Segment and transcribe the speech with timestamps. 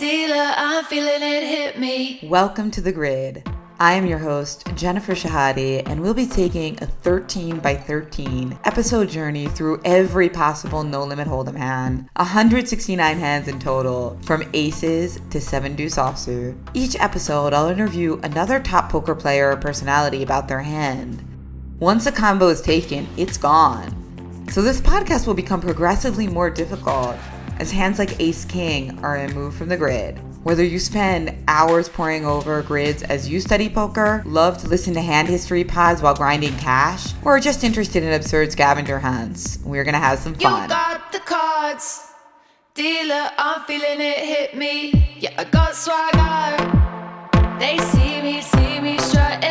[0.00, 2.20] dealer, I'm feeling it hit me.
[2.22, 3.46] Welcome to The Grid.
[3.78, 9.10] I am your host, Jennifer Shahade, and we'll be taking a 13 by 13 episode
[9.10, 12.08] journey through every possible no limit hold'em hand.
[12.16, 16.56] 169 hands in total, from aces to 7 deuce offsuit.
[16.72, 21.22] Each episode, I'll interview another top poker player or personality about their hand.
[21.78, 24.46] Once a combo is taken, it's gone.
[24.50, 27.18] So this podcast will become progressively more difficult
[27.60, 30.18] as hands like Ace King are removed from the grid.
[30.44, 35.00] Whether you spend hours poring over grids as you study poker, love to listen to
[35.02, 39.84] hand history pods while grinding cash, or are just interested in absurd scavenger hunts, we're
[39.84, 40.68] gonna have some You fun.
[40.70, 42.06] got the cards.
[42.72, 45.16] Dealer, I'm feeling it hit me.
[45.18, 47.58] Yeah, I got swagger.
[47.58, 49.49] They see me, see me strutting.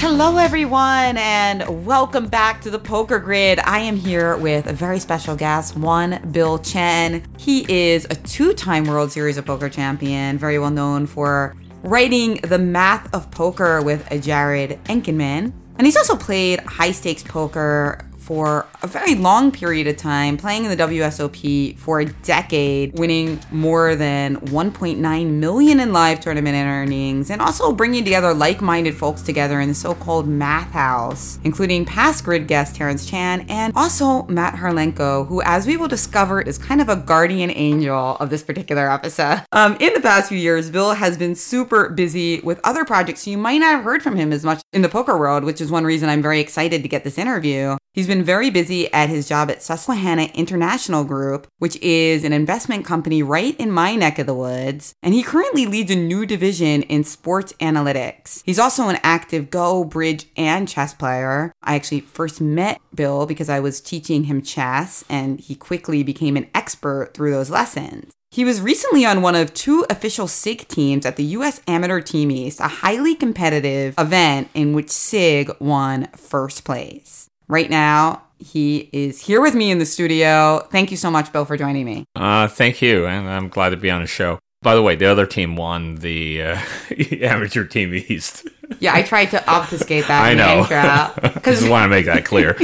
[0.00, 3.58] Hello, everyone, and welcome back to the Poker Grid.
[3.58, 7.22] I am here with a very special guest, one Bill Chen.
[7.36, 12.36] He is a two time World Series of Poker champion, very well known for writing
[12.36, 15.52] The Math of Poker with Jerrod Ankenman.
[15.76, 20.64] And he's also played high stakes poker for a very long period of time, playing
[20.64, 27.28] in the WSOP for a decade, winning more than 1.9 million in live tournament earnings,
[27.28, 32.46] and also bringing together like-minded folks together in the so-called Math House, including past grid
[32.46, 36.88] guest Terrence Chan and also Matt Hawrilenko, who, as we will discover, is kind of
[36.88, 39.42] a guardian angel of this particular episode.
[39.50, 43.32] Um, in the past few years, Bill has been super busy with other projects, so
[43.32, 45.72] you might not have heard from him as much in the poker world, which is
[45.72, 47.76] one reason I'm very excited to get this interview.
[47.92, 52.84] He's been very busy at his job at Susquehanna International Group, which is an investment
[52.84, 56.82] company right in my neck of the woods, and he currently leads a new division
[56.82, 58.42] in sports analytics.
[58.44, 61.52] He's also an active Go, Bridge, and chess player.
[61.62, 66.36] I actually first met Bill because I was teaching him chess, and he quickly became
[66.36, 68.12] an expert through those lessons.
[68.32, 72.30] He was recently on one of two official SIG teams at the US Amateur Team
[72.30, 77.29] East, a highly competitive event in which SIG won first place.
[77.50, 80.64] Right now, he is here with me in the studio.
[80.70, 82.04] Thank you so much, Bill, for joining me.
[82.14, 84.38] Uh, thank you, and I'm glad to be on the show.
[84.62, 86.58] By the way, the other team won the uh,
[87.22, 88.46] amateur team East.
[88.78, 90.64] Yeah, I tried to obfuscate that I in know.
[90.64, 91.40] the intro.
[91.52, 92.56] Just want to make that clear.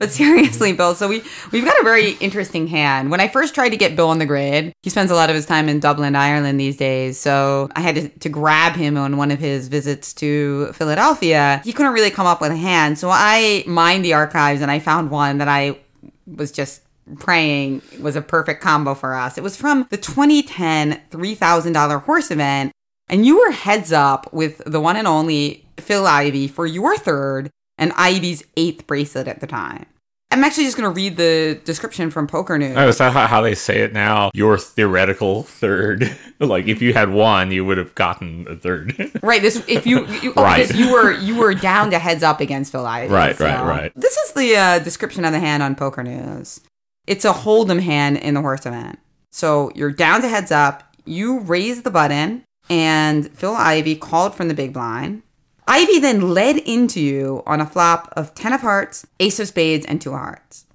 [0.00, 3.10] But seriously, Bill, so we we've got a very interesting hand.
[3.10, 5.36] When I first tried to get Bill on the grid, he spends a lot of
[5.36, 7.18] his time in Dublin, Ireland these days.
[7.20, 11.60] So I had to, to grab him on one of his visits to Philadelphia.
[11.62, 12.98] He couldn't really come up with a hand.
[12.98, 15.78] So I mined the archives and I found one that I
[16.26, 16.80] was just
[17.18, 19.36] praying was a perfect combo for us.
[19.38, 22.72] It was from the 2010 $3,000 horse event.
[23.08, 27.50] And you were heads up with the one and only Phil Ivey for your third
[27.76, 29.86] and Ivey's eighth bracelet at the time.
[30.30, 32.74] I'm actually just going to read the description from Poker News.
[32.74, 34.30] oh, is that how, how they say it now?
[34.32, 36.16] Your theoretical third.
[36.40, 38.96] like if you had one, you would have gotten a third.
[39.22, 39.42] Right.
[39.42, 40.74] This if you, you oh, Right.
[40.74, 43.12] you were you were down to heads up against Phil Ivey.
[43.12, 43.92] Right, right, right.
[43.94, 46.60] This is the uh, description of the hand on Poker News.
[47.06, 48.98] It's a hold'em hand in the horse event.
[49.30, 50.94] So you're down to heads up.
[51.04, 55.22] You raise the button, and Phil Ivey called from the big blind.
[55.66, 59.86] Ivey then led into you on a flop of ten of hearts, ace of spades,
[59.86, 60.66] and two of hearts.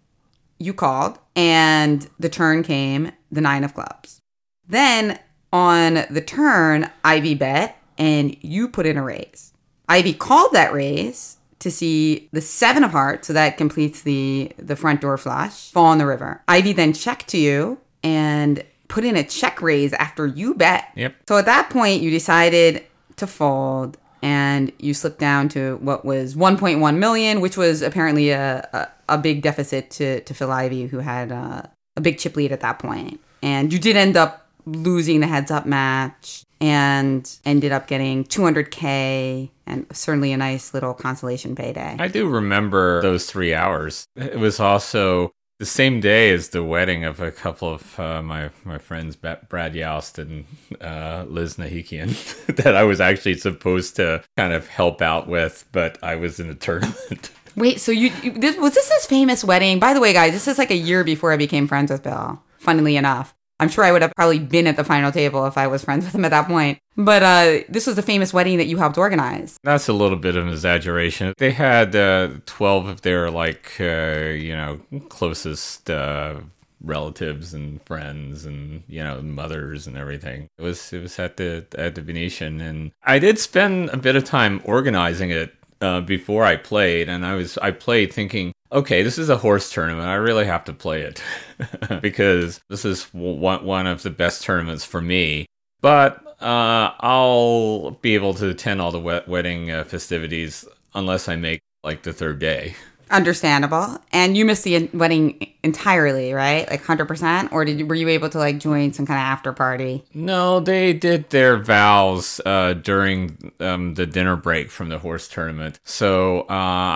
[0.60, 4.20] You called, and the turn came the nine of clubs.
[4.68, 5.20] Then
[5.54, 9.54] on the turn, Ivey bet and you put in a raise.
[9.90, 14.75] Ivey called that raise to see the seven of hearts, so that completes the the
[14.75, 16.41] front door flush, fall in the river.
[16.47, 20.90] Ivey then checked to you and put in a check raise after you bet.
[20.95, 21.16] Yep.
[21.28, 22.85] So at that point, you decided
[23.18, 28.68] to fold and you slipped down to what was 1.1 million, which was apparently a,
[28.74, 31.63] a, a big deficit to, to Phil Ivey, who had uh,
[31.95, 33.19] a big chip lead at that point.
[33.44, 39.50] And you did end up losing the heads up match and ended up getting 200K
[39.66, 41.95] and certainly a nice little consolation payday.
[42.00, 44.06] I do remember those three hours.
[44.15, 48.50] It was also the same day as the wedding of a couple of uh, my
[48.63, 50.45] my friends, Brad Yost and
[50.81, 55.98] uh, Liz Nahikian, that I was actually supposed to kind of help out with, but
[56.03, 57.31] I was in a tournament.
[57.56, 59.80] Wait, so you, you this, was this his famous wedding?
[59.80, 62.42] By the way, guys, this is like a year before I became friends with Bill.
[62.60, 65.68] Funnily enough, I'm sure I would have probably been at the final table if I
[65.68, 66.80] was friends with him at that point.
[66.95, 69.57] But uh, this was the famous wedding that you helped organize.
[69.63, 71.33] That's a little bit of an exaggeration.
[71.38, 76.39] They had uh, 12 of their, like, uh, you know, closest uh,
[76.81, 80.50] relatives and friends and, you know, mothers and everything.
[80.57, 84.15] It was it was at the at the Venetian and I did spend a bit
[84.15, 89.04] of time organizing it uh, before I played, and I was I played thinking, okay,
[89.04, 90.08] this is a horse tournament.
[90.08, 91.22] I really have to play it
[92.02, 95.46] because this is one one of the best tournaments for me.
[95.81, 101.36] But uh, I'll be able to attend all the wed- wedding uh, festivities unless I
[101.36, 102.75] make like the third day.
[103.10, 103.98] Understandable.
[104.12, 106.69] And you missed the wedding entirely, right?
[106.69, 107.52] Like 100%?
[107.52, 110.04] Or did were you able to like join some kind of after party?
[110.14, 115.80] No, they did their vows uh, during um, the dinner break from the horse tournament.
[115.84, 116.54] So uh,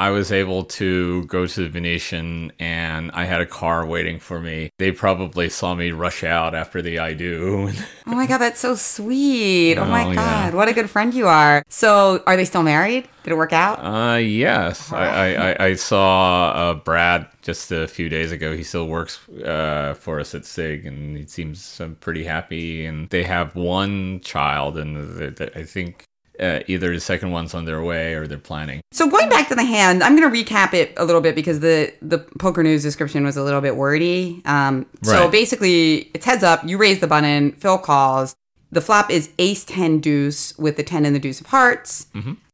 [0.07, 4.39] I was able to go to the Venetian and I had a car waiting for
[4.39, 4.71] me.
[4.79, 7.71] They probably saw me rush out after the I do.
[8.07, 9.77] Oh my God, that's so sweet.
[9.77, 10.55] Oh, my Oh, God, yeah.
[10.55, 11.63] what a good friend you are.
[11.69, 13.07] So are they still married?
[13.23, 13.77] Did it work out?
[13.79, 18.55] Uh, yes, I, I, I- I saw uh, Brad just a few days ago.
[18.55, 22.85] He still works uh, for us at SIG, and he seems uh, pretty happy.
[22.85, 26.03] And they have one child, and I think
[26.39, 28.81] uh, either the second one's on their way or they're planning.
[28.91, 31.59] So going back to the hand, I'm going to recap it a little bit because
[31.59, 34.41] the the poker news description was a little bit wordy.
[34.45, 35.31] Um, so Right.
[35.31, 36.63] basically, it's heads up.
[36.67, 37.51] You raise the button.
[37.53, 38.35] Phil calls.
[38.71, 42.07] The flop is Ace Ten Deuce with the ten and the Deuce of Hearts,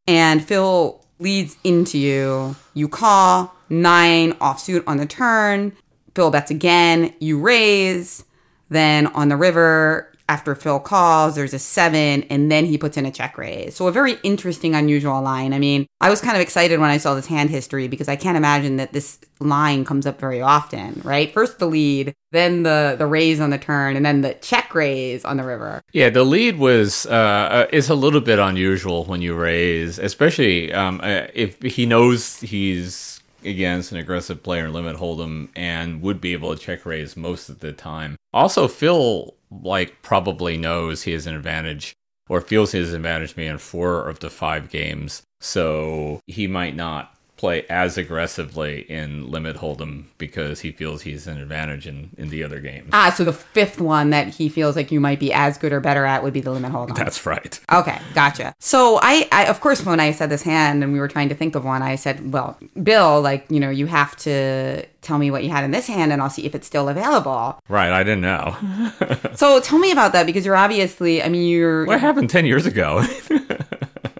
[0.07, 2.55] and Phil leads into you.
[2.73, 5.73] You call nine offsuit on the turn.
[6.15, 7.13] Phil bets again.
[7.19, 8.23] You raise.
[8.69, 13.05] Then on the river, after Phil calls, there's a seven, and then he puts in
[13.05, 13.75] a check raise.
[13.75, 15.53] So a very interesting, unusual line.
[15.53, 18.15] I mean, I was kind of excited when I saw this hand history because I
[18.15, 21.31] can't imagine that this line comes up very often, right?
[21.33, 25.23] First the lead, then the the raise on the turn, and then the check raise
[25.23, 25.81] on the river.
[25.93, 30.73] Yeah, the lead was uh, uh, is a little bit unusual when you raise, especially
[30.73, 36.19] um, uh, if he knows he's against an aggressive player in limit hold'em and would
[36.19, 38.17] be able to check raise most of the time.
[38.33, 41.95] Also, Phil like probably knows he has an advantage
[42.29, 46.47] or feels he has an advantage maybe in four of the five games, so he
[46.47, 52.09] might not play as aggressively in limit hold'em because he feels he's an advantage in,
[52.17, 52.89] in the other games.
[52.93, 55.79] Ah, so the fifth one that he feels like you might be as good or
[55.79, 56.95] better at would be the limit Hold'em.
[56.95, 57.59] That's right.
[57.71, 58.55] Okay, gotcha.
[58.59, 61.35] So I, I, of course, when I said this hand and we were trying to
[61.35, 65.31] think of one, I said, well, Bill, like, you know, you have to tell me
[65.31, 67.59] what you had in this hand and I'll see if it's still available.
[67.69, 68.55] Right, I didn't know.
[69.37, 72.65] So tell me about that because you're obviously, I mean, you're, What happened 10 years
[72.65, 73.05] ago?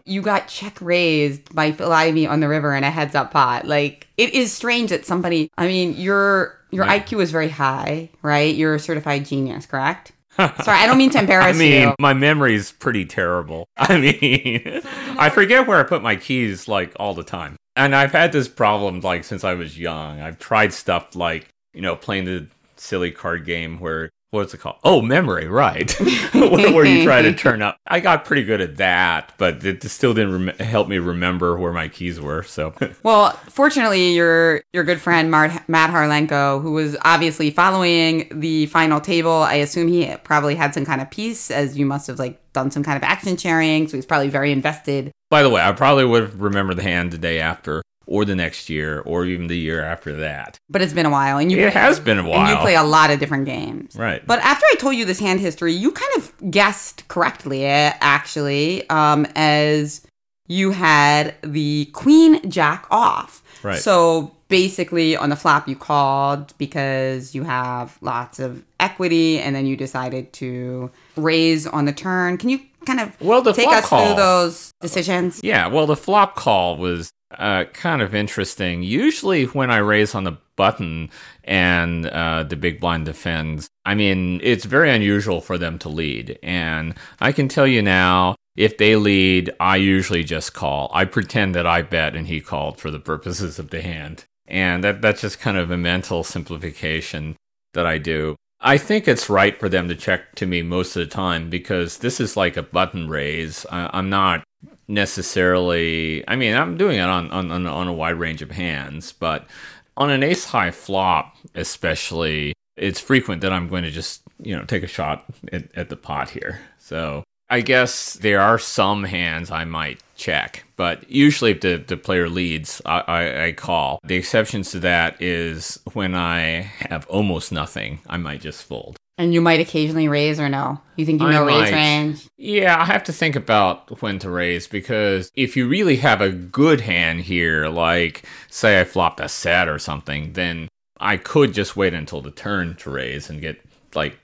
[0.07, 3.65] you got check raised by Phil Ivey on the river in a heads up pot.
[3.67, 6.99] Like, it is strange that somebody, I mean, your, your Yeah.
[6.99, 8.55] IQ is very high, right?
[8.55, 10.13] You're a certified genius, correct?
[10.37, 11.95] Sorry, I don't mean to embarrass I mean, you.
[11.99, 13.67] my memory's pretty terrible.
[13.77, 14.81] I mean,
[15.17, 17.55] I forget where I put my keys like all the time.
[17.75, 20.21] And I've had this problem like since I was young.
[20.21, 24.77] I've tried stuff like, you know, playing the silly card game where what's it called?
[24.83, 25.91] Oh, memory, right.
[26.33, 27.77] where, you try to turn up.
[27.87, 31.73] I got pretty good at that, but it still didn't rem- help me remember where
[31.73, 32.43] my keys were.
[32.43, 38.65] So, Well, fortunately, your your good friend Mart, Matt Hawrilenko, who was obviously following the
[38.67, 42.19] final table, I assume he probably had some kind of piece, as you must have
[42.19, 43.87] like done some kind of action sharing.
[43.87, 45.11] So he's probably very invested.
[45.29, 48.35] by the way, I probably would have remembered the hand the day after or the
[48.35, 50.57] next year or even the year after that.
[50.69, 52.83] But it's been a while, and you It has been a and you play a
[52.83, 53.95] lot of different games.
[53.95, 54.25] Right.
[54.25, 58.89] But after I told you this hand history, you kind of guessed correctly, eh, actually,
[58.89, 60.01] um, as
[60.47, 63.43] you had the queen jack off.
[63.61, 63.79] Right.
[63.79, 69.65] So basically, on the flop, you called because you have lots of equity, and then
[69.65, 72.37] you decided to raise on the turn.
[72.37, 75.41] Can you kind of Well, the take us call- through those decisions?
[75.43, 78.83] Yeah, well, the flop call was uh, kind of interesting.
[78.83, 81.09] Usually, when I raise on the button
[81.43, 86.39] and uh, the big blind defends, I mean, it's very unusual for them to lead.
[86.41, 90.89] And I can tell you now, if they lead, I usually just call.
[90.93, 94.25] I pretend that I bet and he called for the purposes of the hand.
[94.47, 97.35] And that, that's just kind of a mental simplification
[97.73, 98.35] that I do.
[98.59, 101.97] I think it's right for them to check to me most of the time because
[101.99, 103.65] this is like a button raise.
[103.69, 104.43] I, I'm not
[104.87, 106.27] necessarily.
[106.27, 109.47] I mean, I'm doing it on, on on a wide range of hands, but
[109.95, 114.63] on an ace high flop, especially, it's frequent that I'm going to just you know
[114.65, 116.59] take a shot at, at the pot here.
[116.77, 121.97] So I guess there are some hands I might check, but usually if the, the
[121.97, 123.99] player leads, I, I, I call.
[124.03, 128.97] The exceptions to that is when I have almost nothing, I might just fold.
[129.19, 130.79] And you might occasionally raise or no?
[130.95, 132.27] You think you know raise range?
[132.37, 136.29] Yeah, I have to think about when to raise because if you really have a
[136.29, 140.67] good hand here, like say I flopped a set or something, then
[140.99, 143.59] I could just wait until the turn to raise and get
[143.95, 144.19] like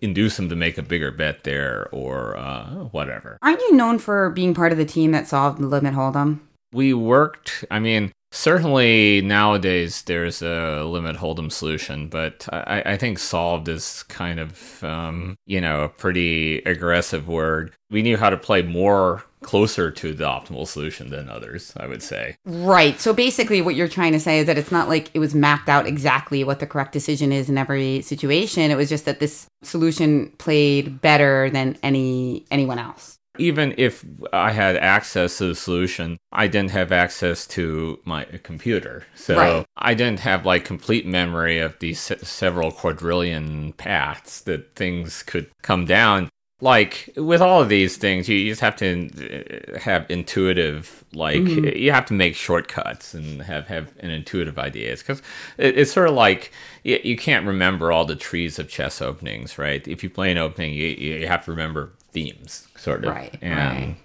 [0.00, 3.38] induce him to make a bigger bet there or uh, whatever.
[3.42, 6.40] Aren't you known for being part of the team that solved the limit hold'em?
[6.74, 7.64] we worked.
[7.70, 14.02] I mean, certainly nowadays there's a limit hold'em solution, but I, I think solved is
[14.08, 17.72] kind of um, you know a pretty aggressive word.
[17.90, 21.72] We knew how to play more closer to the optimal solution than others.
[21.76, 22.36] I would say.
[22.44, 22.98] Right.
[23.00, 25.68] So basically, what you're trying to say is that it's not like it was mapped
[25.68, 28.70] out exactly what the correct decision is in every situation.
[28.70, 33.18] It was just that this solution played better than any anyone else.
[33.36, 39.06] Even if I had access to the solution, I didn't have access to my computer.
[39.16, 39.66] So Right.
[39.76, 45.50] I didn't have like complete memory of these se- several quadrillion paths that things could
[45.62, 46.28] come down.
[46.60, 51.92] Like with all of these things, you just have to uh, have intuitive, like you
[51.92, 55.00] have to make shortcuts and have, have an intuitive ideas.
[55.00, 55.20] Because
[55.58, 59.58] it, it's sort of like you, you can't remember all the trees of chess openings,
[59.58, 59.86] right?
[59.86, 63.10] If you play an opening, you, you have to remember themes, sort of.
[63.14, 63.96] Right, And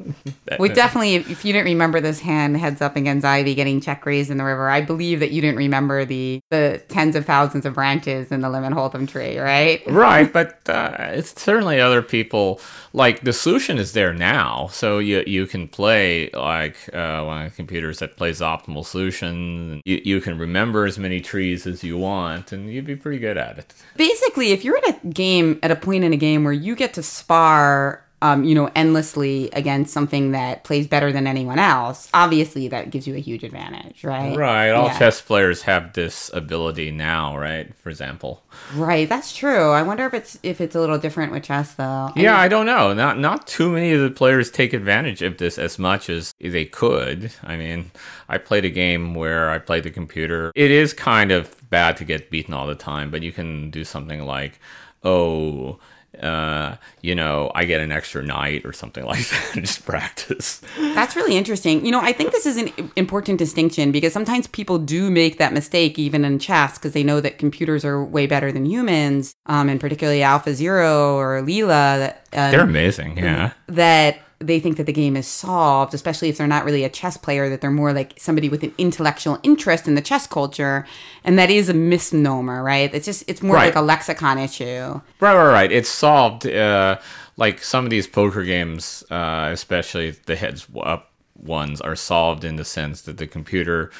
[0.45, 4.05] that- We definitely, if you didn't remember this hand heads up against Ivey getting check
[4.05, 7.65] raised in the river, I believe that you didn't remember the the tens of thousands
[7.65, 9.81] of branches in the limit hold'em tree, right?
[9.87, 12.61] right but uh, it's certainly other people
[12.93, 14.67] like the solution is there now.
[14.71, 19.81] So you you can play like uh, one of the computers that plays optimal solution
[19.85, 23.37] you, you can remember as many trees as you want and you'd be pretty good
[23.37, 23.73] at it.
[23.97, 26.93] Basically, if you're at a game, at a point in a game where you get
[26.93, 32.67] to spar, um, you know, endlessly against something that plays better than anyone else, obviously
[32.67, 34.35] that gives you a huge advantage, right?
[34.37, 34.97] right all Yeah.
[34.99, 38.43] chess players have this ability now right for example
[38.75, 39.71] Right, that's true.
[39.71, 42.09] I wonder if it's if it's a little different with chess though.
[42.15, 45.57] yeah i don't know not not too many of the players take advantage of this
[45.57, 47.91] as much as they could i mean
[48.27, 52.03] i played a game where i played the computer it is kind of bad to
[52.03, 54.59] get beaten all the time but you can do something like
[55.03, 55.79] oh
[56.21, 60.61] uh, you know, I get an extra knight or something like that and just practice.
[60.77, 61.85] That's really interesting.
[61.85, 65.53] You know, I think this is an important distinction because sometimes people do make that
[65.53, 69.69] mistake even in chess because they know that computers are way better than humans, um,
[69.69, 71.99] and particularly Alpha Zero or Leela.
[71.99, 73.53] That, um, They're amazing, yeah.
[73.67, 77.17] that they think that the game is solved, especially if they're not really a chess
[77.17, 80.85] player, that they're more like somebody with an intellectual interest in the chess culture.
[81.23, 82.93] And that is a misnomer, right?
[82.93, 83.65] It's just, it's more Right.
[83.65, 85.01] like a lexicon issue.
[85.19, 85.71] Right, right, right.
[85.71, 86.47] It's solved.
[86.47, 86.99] Uh,
[87.35, 92.55] like some of these poker games, uh, especially the heads up ones, are solved in
[92.55, 93.91] the sense that the computer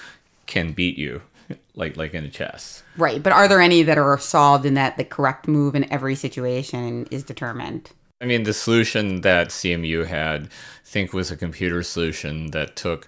[0.45, 1.21] can beat you,
[1.75, 2.83] like like in a chess.
[2.97, 3.21] Right.
[3.23, 7.07] But are there any that are solved in that the correct move in every situation
[7.11, 7.91] is determined?
[8.21, 10.47] I mean, the solution that CMU had, I
[10.83, 13.07] think, was a computer solution that took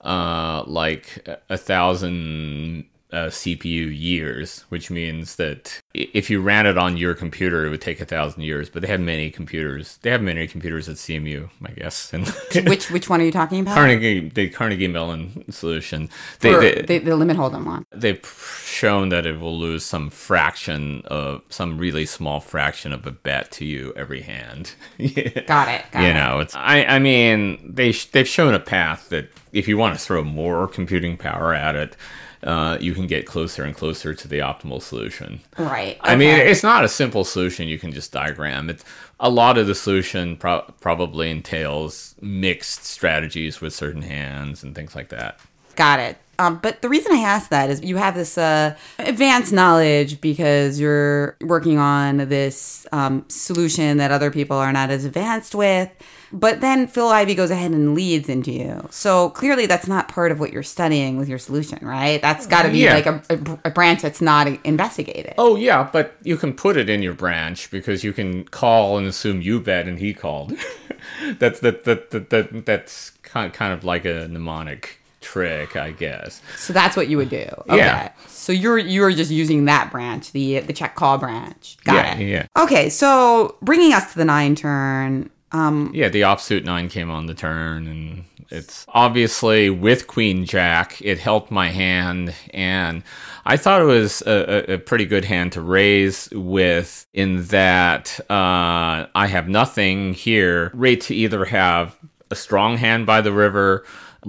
[0.00, 6.96] uh, like a- thousand uh, CPU years, which means that if you ran it on
[6.96, 8.68] your computer, it would take a thousand years.
[8.68, 9.98] But they have many computers.
[10.02, 12.12] They have many computers at CMU, I guess.
[12.12, 12.26] And
[12.68, 13.74] Which which one are you talking about?
[13.74, 16.10] Carnegie, the Carnegie Mellon solution,
[16.40, 17.84] they, Or they, the, the limit hold'em one.
[17.92, 18.24] they've
[18.64, 23.50] shown that it will lose some fraction of some really small fraction of a bet
[23.52, 24.72] to you every hand.
[24.98, 25.28] yeah.
[25.46, 25.84] Got it.
[25.92, 26.14] Got You it.
[26.14, 30.04] know, it's I I mean they they've shown a path that if you want to
[30.04, 31.96] throw more computing power at it,
[32.42, 35.40] uh, you can get closer and closer to the optimal solution.
[35.58, 35.98] Right.
[36.00, 38.70] I mean, it's not a simple solution you can just diagram.
[38.70, 38.84] It's
[39.18, 44.94] a lot of the solution pro- probably entails mixed strategies with certain hands and things
[44.94, 45.40] like that.
[45.74, 46.16] Got it.
[46.38, 50.78] Um, but the reason I ask that is you have this uh, advanced knowledge because
[50.78, 55.90] you're working on this um, solution that other people are not as advanced with.
[56.30, 58.86] But then Phil Ivey goes ahead and leads into you.
[58.90, 62.20] So clearly, that's not part of what you're studying with your solution, right?
[62.20, 62.94] That's got to be Yeah.
[62.94, 65.32] like a, a, a branch that's not investigated.
[65.38, 69.06] Oh yeah, but you can put it in your branch because you can call and
[69.06, 70.52] assume you bet and he called.
[71.38, 76.40] that's that, that that that that's kind kind of like a mnemonic trick, I guess.
[76.56, 77.46] So that's what you would do.
[77.68, 77.76] Okay.
[77.78, 78.12] Yeah.
[78.28, 81.76] So you're you're just using that branch, the the check call branch.
[81.84, 82.28] Got Yeah, it.
[82.28, 82.46] yeah.
[82.62, 85.30] Okay, so bringing us to the nine turn.
[85.52, 91.00] Um, Yeah, the offsuit nine came on the turn, and it's obviously with Queen Jack.
[91.02, 93.02] It helped my hand, and
[93.46, 97.06] I thought it was a, a, a pretty good hand to raise with.
[97.14, 101.96] In that uh, I have nothing here, rate to either have
[102.30, 103.84] a strong hand by the river.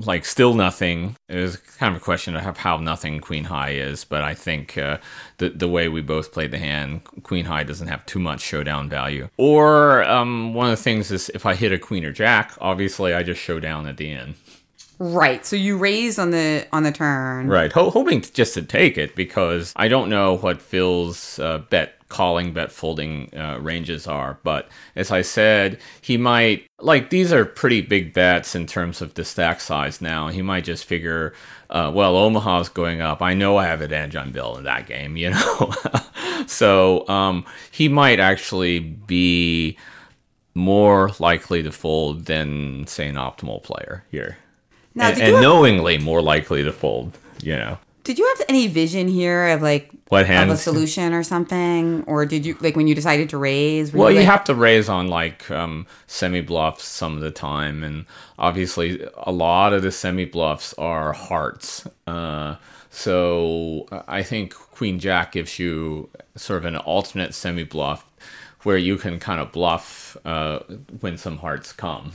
[0.06, 1.15] Like still nothing.
[1.27, 4.77] It was kind of a question of how nothing Queen High is, but I think
[4.77, 4.98] uh,
[5.38, 8.89] the the way we both played the hand, Queen High doesn't have too much showdown
[8.89, 9.27] value.
[9.38, 13.13] Or um, one of the things is if I hit a Queen or Jack, obviously
[13.13, 14.36] I just show down at the end.
[15.00, 15.46] right.
[15.46, 17.48] So you raise on the on the turn.
[17.48, 21.99] Right, Ho- hoping just to take it because I don't know what Phil's uh, bet
[22.09, 24.39] calling bet folding uh, ranges are.
[24.43, 29.13] But as I said, he might like these are pretty big bets in terms of
[29.13, 30.27] the stack size now.
[30.27, 31.33] He might just figure,
[31.69, 33.21] uh, well, Omaha's going up.
[33.21, 35.71] I know I have an advantage on Bill in that game, you know.
[36.47, 39.77] so um, he might actually be
[40.55, 44.37] more likely to fold than say an optimal player here,
[44.95, 47.17] Now, and, and have- knowingly more likely to fold.
[47.41, 47.77] You know.
[48.09, 52.25] Did you have any vision here of like What of a solution or something, or
[52.25, 53.93] did you like when you decided to raise?
[53.93, 57.83] Well, you like- have to raise on like um, semi bluffs some of the time,
[57.83, 58.07] and
[58.39, 61.87] obviously a lot of the semi bluffs are hearts.
[62.07, 62.55] Uh,
[62.89, 68.03] so I think Queen Jack gives you sort of an alternate semi bluff
[68.63, 70.61] where you can kind of bluff uh,
[70.99, 72.13] when some hearts come.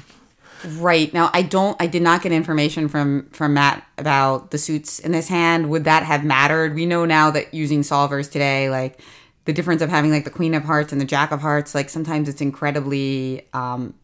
[0.64, 1.76] Right now, I don't.
[1.80, 5.68] I did not get information from from Matt about the suits in this hand.
[5.70, 6.74] Would that have mattered?
[6.74, 9.00] We know now that using solvers today, like
[9.44, 11.90] the difference of having like the Queen of Hearts and the Jack of Hearts, like
[11.90, 13.94] sometimes it's incredibly um,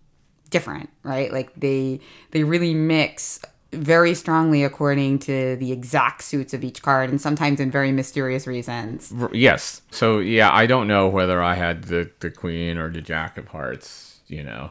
[0.50, 1.33] different, right?
[1.33, 2.00] Like they
[2.33, 3.40] they really mix
[3.73, 8.47] very strongly according to the exact suits of each card, and sometimes in very mysterious
[8.47, 9.12] reasons.
[9.33, 9.83] Yes.
[9.90, 13.49] So yeah, I don't know whether I had the the Queen or the Jack of
[13.49, 14.21] Hearts.
[14.26, 14.71] You know,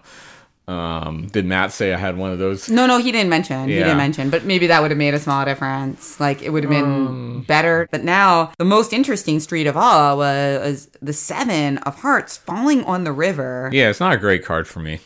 [0.70, 2.70] um, did Matt say I had one of those?
[2.70, 3.68] No, no, he didn't mention.
[3.68, 6.20] He didn't mention, but maybe that would have made a small difference.
[6.20, 7.88] Like it would have been better.
[7.90, 13.04] But now the most interesting street of all was the seven of hearts falling on
[13.04, 13.72] the river.
[13.74, 15.00] Yeah, it's not a great card for me.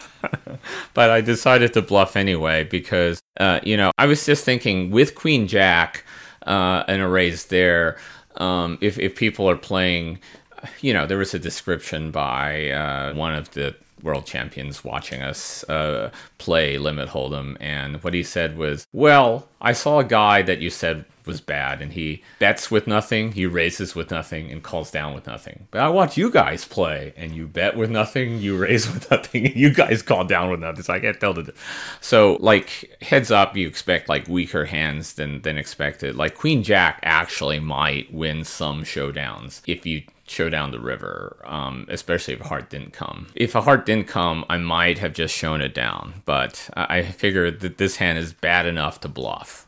[0.92, 5.14] but I decided to bluff anyway because, uh, you know, I was just thinking with
[5.14, 6.04] Queen Jack
[6.46, 7.96] uh, and a raise there,
[8.36, 10.18] um, if, if people are playing,
[10.82, 15.64] you know, there was a description by uh, one of the world champions watching us
[15.64, 20.60] uh, play Limit Hold'em, and what he said was, "Well, I saw a guy that
[20.60, 24.90] you said was bad, and he bets with nothing, he raises with nothing, and calls
[24.90, 25.68] down with nothing.
[25.70, 29.46] But I watch you guys play, and you bet with nothing, you raise with nothing,
[29.46, 30.82] and you guys call down with nothing.
[30.82, 31.42] So I can't tell the.
[31.44, 31.60] difference.
[32.00, 36.16] So like heads up, you expect like weaker hands than than expected.
[36.16, 41.86] Like Queen Jack actually might win some showdowns if you show down the river, um,
[41.88, 43.26] especially if a heart didn't come.
[43.34, 47.02] If a heart didn't come, I might have just shown it down, but I I
[47.02, 49.66] figured that this hand is bad enough to bluff,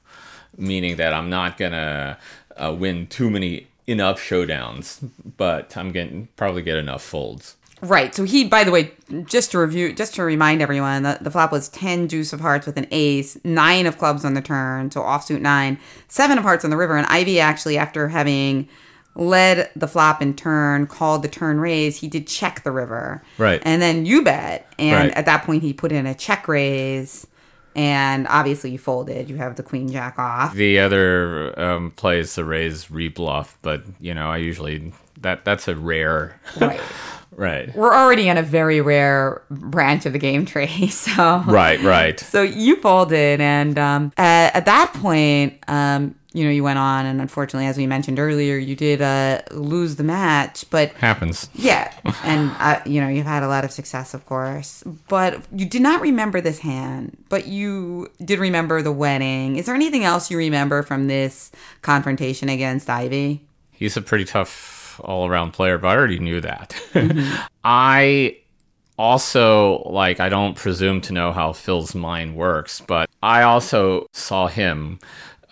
[0.56, 2.18] meaning that I'm not gonna
[2.56, 7.56] uh, win too many enough showdowns, but I'm getting probably get enough folds.
[7.82, 8.14] Right.
[8.14, 8.92] So he, by the way,
[9.24, 12.64] just to review, just to remind everyone, the, the flop was 10 deuce of hearts
[12.64, 16.64] with an ace, nine of clubs on the turn, so offsuit nine, seven of hearts
[16.64, 16.96] on the river.
[16.96, 18.68] And Ivey actually, after having
[19.14, 23.22] led the flop in turn, called the turn raise, he did check the river.
[23.38, 23.60] Right.
[23.64, 24.72] And then you bet.
[24.78, 25.16] And Right.
[25.16, 27.26] at that point, he put in a check raise.
[27.74, 29.30] And obviously, you folded.
[29.30, 30.54] You have the queen jack off.
[30.54, 35.68] The other um, play is the raise rebluff, but you know I usually that that's
[35.68, 36.38] a rare.
[36.60, 36.80] Right.
[37.32, 37.74] right.
[37.74, 40.66] We're already in a very rare branch of the game tree.
[40.90, 41.42] So.
[41.46, 41.80] Right.
[41.82, 42.20] Right.
[42.20, 47.06] So you folded, and um, at, at that point, um, you know, you went on,
[47.06, 50.64] and unfortunately, as we mentioned earlier, you did uh, lose the match.
[50.70, 51.48] But Happens.
[51.54, 51.92] yeah,
[52.24, 54.82] and uh, you know, you've had a lot of success, of course.
[55.08, 59.56] But you did not remember this hand, but you did remember the wedding.
[59.56, 61.50] Is there anything else you remember from this
[61.82, 63.42] confrontation against Ivey?
[63.82, 66.74] he's a pretty tough all around player, but I already knew that.
[67.64, 68.36] I
[68.96, 74.46] also like I don't presume to know how Phil's mind works, but I also saw
[74.46, 75.00] him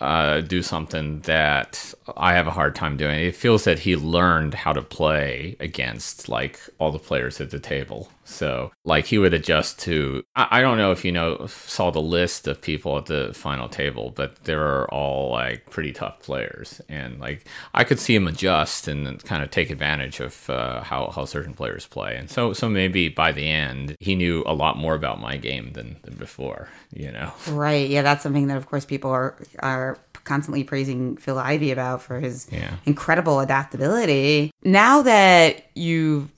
[0.01, 3.19] uh, do something that I have a hard time doing.
[3.19, 7.59] It feels that he learned how to play against like all the players at the
[7.59, 8.09] table.
[8.23, 10.23] So like he would adjust to.
[10.35, 13.67] I, I don't know if you know saw the list of people at the final
[13.67, 18.27] table, but they are all like pretty tough players, and like I could see him
[18.27, 22.15] adjust and kind of take advantage of uh, how how certain players play.
[22.15, 25.73] And so so maybe by the end he knew a lot more about my game
[25.73, 26.69] than than before.
[26.93, 27.33] You know.
[27.49, 27.89] Right.
[27.89, 32.19] Yeah, that's something that, of course, people are are constantly praising Phil Ivey about for
[32.19, 32.75] his Yeah.
[32.85, 34.51] incredible adaptability.
[34.63, 36.29] Now that you've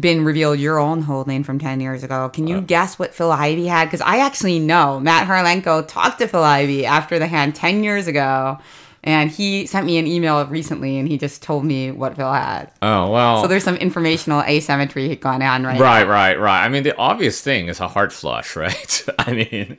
[0.00, 3.66] been revealed your own holding from 10 years ago, can you guess what Phil Ivey
[3.66, 3.84] had?
[3.86, 8.06] Because I actually know Matt Hawrilenko talked to Phil Ivey after the hand 10 years
[8.08, 8.58] ago,
[9.04, 12.72] and he sent me an email recently and he just told me what Phil had.
[12.82, 13.40] Oh well.
[13.42, 16.10] So there's some informational asymmetry going on right Right, now.
[16.12, 16.64] right, right.
[16.64, 19.04] I mean, the obvious thing is a heart flush, right?
[19.20, 19.76] I mean,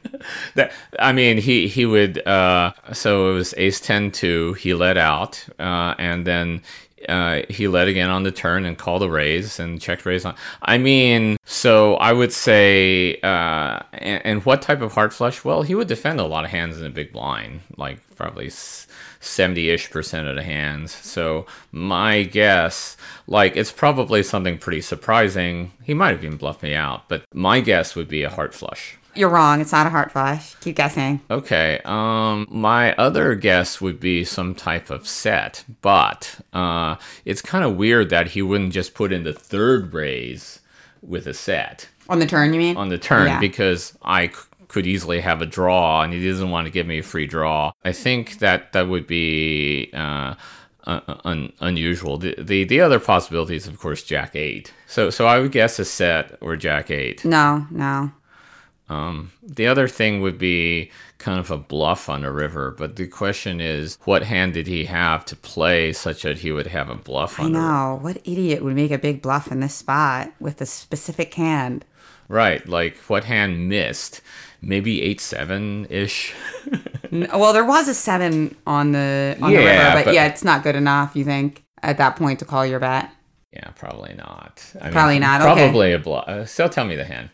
[0.56, 0.72] that.
[0.98, 2.26] I mean, he he would.
[2.26, 4.54] Uh, so it was Ace 10 2.
[4.54, 6.62] He let out, uh, and then
[7.08, 10.36] uh, he led again on the turn and called a raise and checked raise on.
[10.62, 15.44] I mean, so I would say, uh, and, and what type of heart flush?
[15.44, 19.70] Well, he would defend a lot of hands in a big blind, like probably 70
[19.70, 20.92] ish percent of the hands.
[20.92, 25.72] So my guess, like, it's probably something pretty surprising.
[25.84, 28.98] He might have even bluffed me out, but my guess would be a heart flush.
[29.18, 29.62] You're wrong.
[29.62, 30.56] It's not a heart flush.
[30.62, 31.22] Keep guessing.
[31.32, 31.80] Okay.
[31.86, 37.76] Um, my other guess would be some type of set, but uh, it's kind of
[37.76, 40.60] weird that he wouldn't just put in the third raise
[41.02, 42.78] with a set On the turn, you mean?
[42.78, 43.40] on the turn Yeah.
[43.40, 44.34] because I c-
[44.68, 47.72] could easily have a draw, and he doesn't want to give me a free draw.
[47.86, 49.90] I think that that would be.
[49.94, 50.36] Uh,
[50.86, 52.18] un- un- unusual.
[52.18, 54.72] The, the the other possibility is, of course, Jack eight.
[54.86, 57.26] So so I would guess a set or Jack eight.
[57.26, 58.12] No, no.
[58.90, 63.08] Um, the other thing would be kind of a bluff on the river, but the
[63.08, 66.96] question is, what hand did he have to play such that he would have a
[66.96, 67.60] bluff I on river?
[67.60, 68.00] know.
[68.02, 71.84] What idiot would make a big bluff in this spot with a specific hand?
[72.30, 74.22] Right, like what hand missed?
[74.62, 76.34] Maybe eight seven ish.
[77.10, 80.62] Well, there was a seven on the on the river, but, but- yeah, it's not
[80.62, 81.16] good enough.
[81.16, 83.10] You think at that point to call your bet?
[83.54, 84.62] yeah, probably not.
[84.82, 85.64] I Probably not, okay.
[85.64, 86.28] Probably a bluff.
[86.28, 87.30] Uh, still, tell me the hand.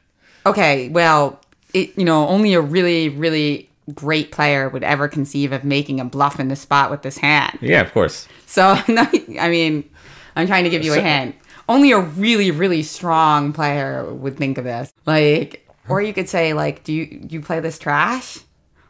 [0.46, 1.40] Okay, well,
[1.74, 6.06] it you know only a really really great player would ever conceive of making a
[6.06, 7.58] bluff in the spot with this hand.
[7.62, 8.28] Yeah, of course.
[8.46, 9.06] So no,
[9.40, 9.90] I mean,
[10.36, 11.36] I'm trying to give you a So- hint.
[11.70, 14.92] Only a really really strong player would think of this.
[15.06, 18.40] Like, or you could say like, do you you play this trash?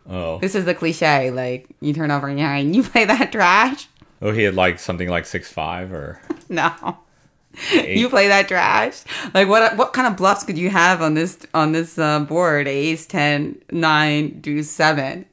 [0.10, 1.32] Oh, This is the cliche.
[1.32, 3.88] Like, you turn over and you play that trash?
[4.22, 6.98] oh, he had like something like six five or No.
[7.74, 7.98] Eight.
[7.98, 9.04] You play that trash?
[9.34, 12.68] Like what what kind of bluffs could you have on this on this uh, board?
[12.68, 15.26] Ace, 10, 9, deuce 7.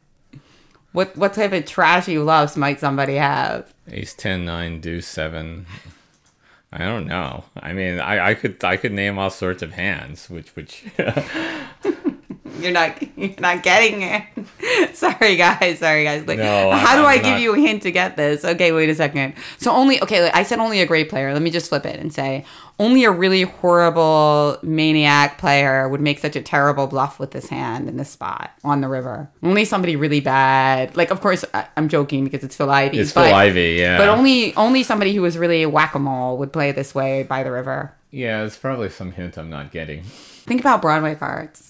[0.93, 3.73] What what type of trashy bluffs might somebody have?
[3.91, 5.67] Ace 10, 9, deuce 7.
[6.73, 7.45] I don't know.
[7.57, 10.85] I mean, I, I could I could name all sorts of hands, which which
[12.59, 14.95] You're not you're not getting it.
[14.97, 16.27] sorry guys, sorry guys.
[16.27, 18.45] Like No, how I'm- do I I'm give not- you a hint to get this?
[18.45, 19.35] Okay, wait a second.
[19.59, 21.33] So only okay, like, I said only a great player.
[21.33, 22.45] Let me just flip it and say
[22.79, 27.89] only a really horrible maniac player would make such a terrible bluff with this hand
[27.89, 29.31] in this spot on the river.
[29.43, 30.97] Only somebody really bad.
[30.97, 32.99] Like of course I, I'm joking because it's Phil Ivey.
[32.99, 33.97] it's but, Phil Ivey, yeah.
[33.99, 37.43] But only only somebody who was really whack a mole would play this way by
[37.43, 37.95] the river.
[38.11, 40.03] yeah, it's probably some hint I'm not getting.
[40.03, 41.70] Think about Broadway cards.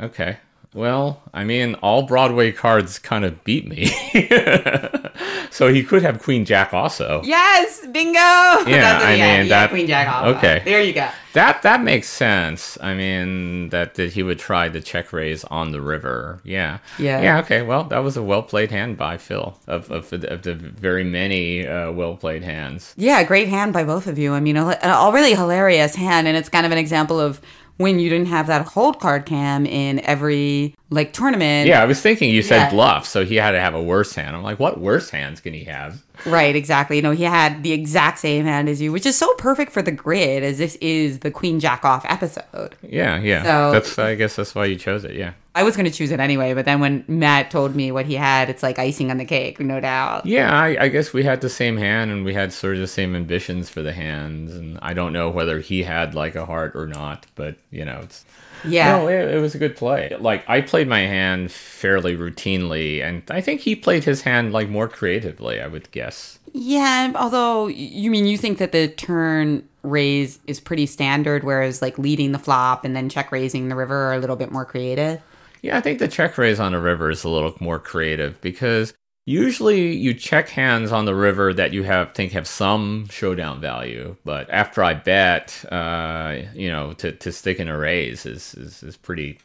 [0.00, 0.38] Okay.
[0.72, 3.86] Well, I mean, all Broadway cards kind of beat me.
[5.50, 7.22] so he could have Queen Jack also.
[7.24, 8.18] Yes, bingo.
[8.70, 10.36] Yeah, I mean, that- Queen Jack off.
[10.36, 10.62] okay.
[10.64, 11.08] there you go.
[11.32, 12.76] That that makes sense.
[12.80, 16.40] I mean, that, that he would try the check raise on the river.
[16.44, 16.78] Yeah.
[16.98, 17.20] Yeah.
[17.22, 17.38] Yeah.
[17.40, 17.62] Okay.
[17.62, 19.58] Well, that was a well played hand by Phil.
[19.66, 22.94] Of of, the- of the very many uh, well played hands.
[22.96, 24.32] Yeah, great hand by both of you.
[24.34, 27.40] I mean, a, a really hilarious hand, and it's kind of an example of
[27.80, 31.66] when you didn't have that hold card cam in every like tournament.
[31.66, 32.70] Yeah, I was thinking you said Yeah.
[32.70, 34.36] bluff, so he had to have a worse hand.
[34.36, 36.02] I'm like, what worse hands can he have?
[36.26, 36.96] Right, exactly.
[36.96, 39.82] You know, he had the exact same hand as you, which is so perfect for
[39.82, 42.76] the grid, as this is the Queen Jack off episode.
[42.82, 43.42] Yeah, yeah.
[43.42, 45.14] So- that's I guess that's why you chose it.
[45.14, 45.32] Yeah.
[45.52, 48.14] I was going to choose it anyway, but then when Matt told me what he
[48.14, 50.24] had, it's like icing on the cake, no doubt.
[50.24, 52.86] Yeah, I, I guess we had the same hand and we had sort of the
[52.86, 54.54] same ambitions for the hands.
[54.54, 57.98] And I don't know whether he had like a heart or not, but you know,
[58.04, 58.24] it's
[58.64, 58.98] Yeah.
[58.98, 60.14] no, it, it was a good play.
[60.18, 64.68] Like I played my hand fairly routinely, and I think he played his hand like
[64.68, 65.60] more creatively.
[65.60, 66.38] I would guess.
[66.52, 71.98] Yeah, although you mean you think that the turn raise is pretty standard, whereas like
[71.98, 75.20] leading the flop and then check raising the river are a little bit more creative.
[75.62, 78.94] Yeah, I think the check raise on a river is a little more creative because
[79.30, 84.16] usually you check hands on the river that you have think have some showdown value,
[84.24, 88.82] but after I bet, uh, you know, to, to stick in a raise is is,
[88.82, 89.38] is pretty.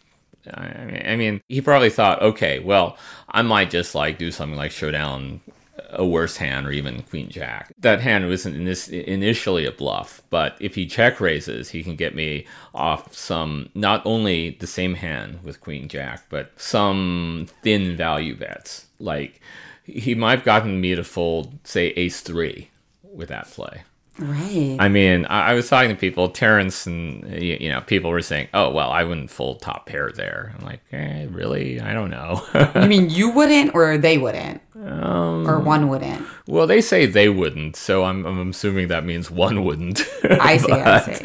[0.53, 2.97] I mean, I mean, he probably thought, okay, well,
[3.29, 5.41] I might just like do something like showdown
[5.89, 7.73] a worse hand or even queen jack.
[7.79, 12.15] That hand wasn't inis- initially a bluff, but if he check raises, he can get
[12.15, 18.35] me off some not only the same hand with queen jack, but some thin value
[18.35, 18.87] bets.
[18.99, 19.41] Like
[19.85, 22.69] he might have gotten me to fold, say, ace three
[23.13, 23.83] with that play.
[24.17, 24.77] Right.
[24.79, 28.21] I mean, I, I was talking to people, Terrence, and you, you know, people were
[28.21, 31.81] saying, "Oh, well, I wouldn't fold top pair there." I'm like, eh, really?
[31.81, 32.41] I don't know.
[32.75, 34.61] you mean you wouldn't or they wouldn't?
[34.85, 36.23] Um, or one wouldn't?
[36.45, 40.05] well, they say they wouldn't, so I'm, I'm assuming that means one wouldn't.
[40.23, 41.23] I see, I see.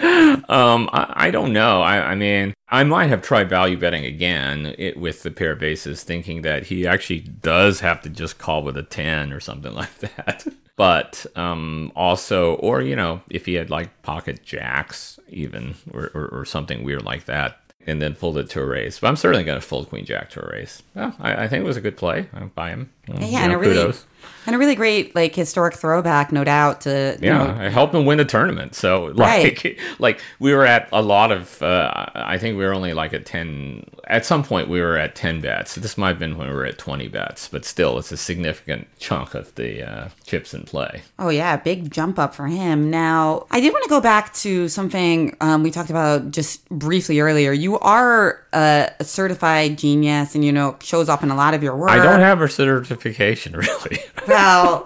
[0.49, 1.83] um, I, I don't know.
[1.83, 5.63] I, I mean, I might have tried value betting again it, with the pair of
[5.63, 9.75] aces, thinking that he actually does have to just call with a 10 or something
[9.83, 10.47] like that.
[10.77, 16.29] but um, also, or, you know, if he had like pocket jacks, even, or, or,
[16.29, 18.99] or something weird like that, and then fold it to a raise.
[19.01, 20.83] But I'm certainly going to fold Queen Jack to a raise.
[20.95, 22.29] Well, I, I think it was a good play.
[22.33, 22.91] I buy him.
[23.09, 24.07] Yeah, you know, and a really, kudos.
[24.47, 26.83] And a really great like historic throwback, no doubt.
[26.83, 27.57] To yeah, know.
[27.61, 28.75] I helped him win the tournament.
[28.75, 29.79] So like, right.
[29.99, 31.63] like we were at a lot of.
[31.63, 33.85] Uh, I think we were only like at ten.
[34.07, 35.77] At some point, we were at ten bets.
[35.77, 38.89] This might have been when we were at twenty bets, but still, it's a significant
[38.99, 41.03] chunk of the uh, chips in play.
[41.19, 42.91] Oh yeah, big jump up for him.
[42.91, 47.21] Now, I did want to go back to something um, we talked about just briefly
[47.21, 47.53] earlier.
[47.53, 51.63] You are a, a certified genius, and you know shows up in a lot of
[51.63, 51.91] your work.
[51.91, 53.99] I don't have a certification, really.
[54.27, 54.85] Well,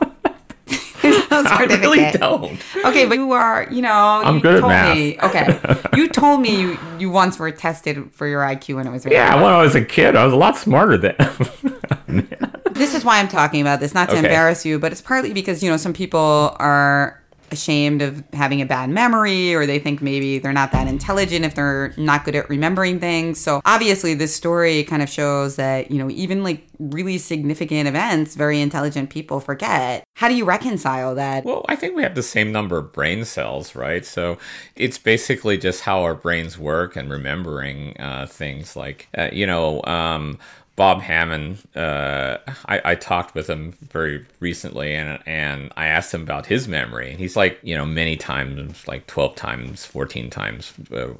[1.04, 2.60] there's no I really don't.
[2.84, 4.96] Okay, but you are, you know, I'm you good told at math.
[4.96, 8.90] Me, okay, you told me you, you once were tested for your IQ when it
[8.90, 9.04] was.
[9.06, 11.14] yeah, when I was a kid, I was a lot smarter than.
[12.72, 14.26] this is why I'm talking about this, not to okay.
[14.26, 17.22] embarrass you, but it's partly because you know some people are
[17.54, 21.54] ashamed of having a bad memory or they think maybe they're not that intelligent if
[21.54, 23.40] they're not good at remembering things.
[23.40, 28.34] So obviously this story kind of shows that, you know, even like really significant events,
[28.34, 30.04] very intelligent people forget.
[30.14, 31.44] How do you reconcile that?
[31.44, 34.04] Well, I think we have the same number of brain cells, right?
[34.04, 34.38] So
[34.76, 39.82] it's basically just how our brains work and remembering uh, things like, uh, you know,
[39.84, 40.38] um,
[40.76, 46.22] Bob Hamman, uh, I, I, talked with him very recently, and and I asked him
[46.22, 50.72] about his memory, and he's like, you know, many times, like twelve times, fourteen times,
[50.92, 51.10] uh,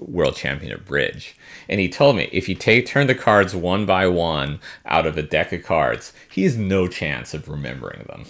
[0.00, 1.36] world champion at bridge,
[1.68, 5.16] and he told me if you take turn the cards one by one out of
[5.16, 8.24] a deck of cards, he has no chance of remembering them.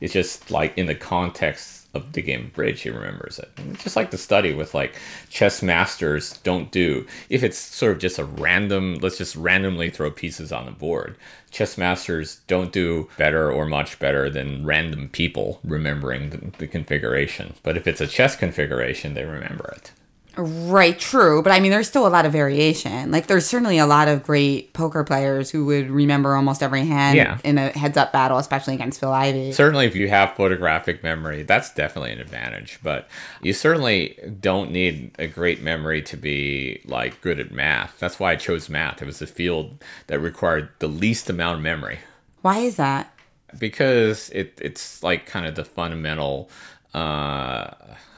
[0.00, 3.50] It's just like in the context of the game bridge he remembers it.
[3.70, 4.96] It's just like the study with like
[5.28, 10.10] chess masters don't do if it's sort of just a random let's just randomly throw
[10.10, 11.16] pieces on the board
[11.50, 17.54] chess masters don't do better or much better than random people remembering the, the configuration.
[17.62, 19.92] But if it's a chess configuration they remember it
[20.40, 21.42] Right, true.
[21.42, 23.10] But I mean, there's still a lot of variation.
[23.10, 27.16] Like, there's certainly a lot of great poker players who would remember almost every hand
[27.16, 27.38] yeah.
[27.44, 29.52] in a heads up battle, especially against Phil Ivey.
[29.52, 32.78] Certainly, if you have photographic memory, that's definitely an advantage.
[32.82, 33.08] But
[33.42, 37.98] you certainly don't need a great memory to be like good at math.
[37.98, 39.02] That's why I chose math.
[39.02, 41.98] It was the field that required the least amount of memory.
[42.42, 43.12] Why is that?
[43.58, 46.48] Because it, it's like kind of the fundamental
[46.94, 47.72] uh,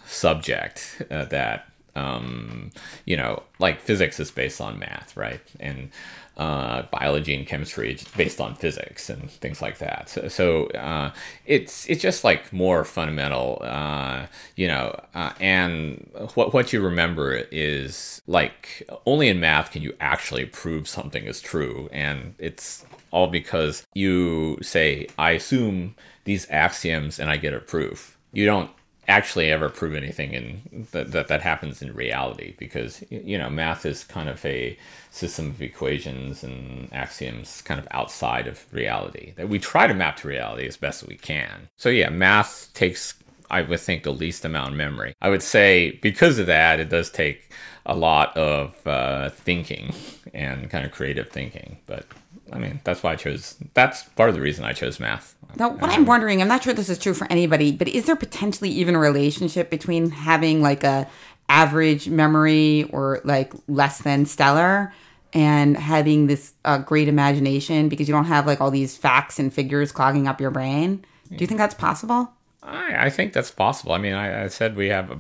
[0.07, 2.71] subject uh, that um,
[3.05, 5.41] you know, like physics is based on math, right?
[5.61, 5.91] And
[6.37, 10.09] uh, biology and chemistry is based on physics and things like that.
[10.09, 11.13] So, so uh,
[11.45, 14.27] it's it's just like more fundamental, uh,
[14.57, 14.99] you know.
[15.15, 20.89] Uh, and what what you remember is like only in math can you actually prove
[20.89, 27.37] something is true, and it's all because you say I assume these axioms and I
[27.37, 28.17] get a proof.
[28.33, 28.71] You don't
[29.13, 33.85] actually ever prove anything in that, that that happens in reality because you know math
[33.85, 34.77] is kind of a
[35.11, 40.17] system of equations and axioms kind of outside of reality that we try to map
[40.17, 41.69] to reality as best we can.
[41.77, 43.15] So yeah math takes
[43.51, 45.15] i would think the least amount of memory.
[45.21, 47.53] I would say because of that it does take
[47.85, 49.93] a lot of uh, thinking
[50.33, 52.07] and kind of creative thinking but
[52.51, 53.57] I mean, that's why I chose.
[53.75, 55.35] That's part of the reason I chose math.
[55.57, 58.07] Now, what um, I'm wondering, I'm not sure this is true for anybody, but is
[58.07, 61.09] there potentially even a relationship between having like a
[61.49, 64.93] average memory or like less than stellar
[65.33, 69.53] and having this uh, great imagination because you don't have like all these facts and
[69.53, 71.05] figures clogging up your brain?
[71.31, 72.31] Do you think that's possible?
[72.63, 73.93] I, I think that's possible.
[73.93, 75.19] I mean, I, I said we have a,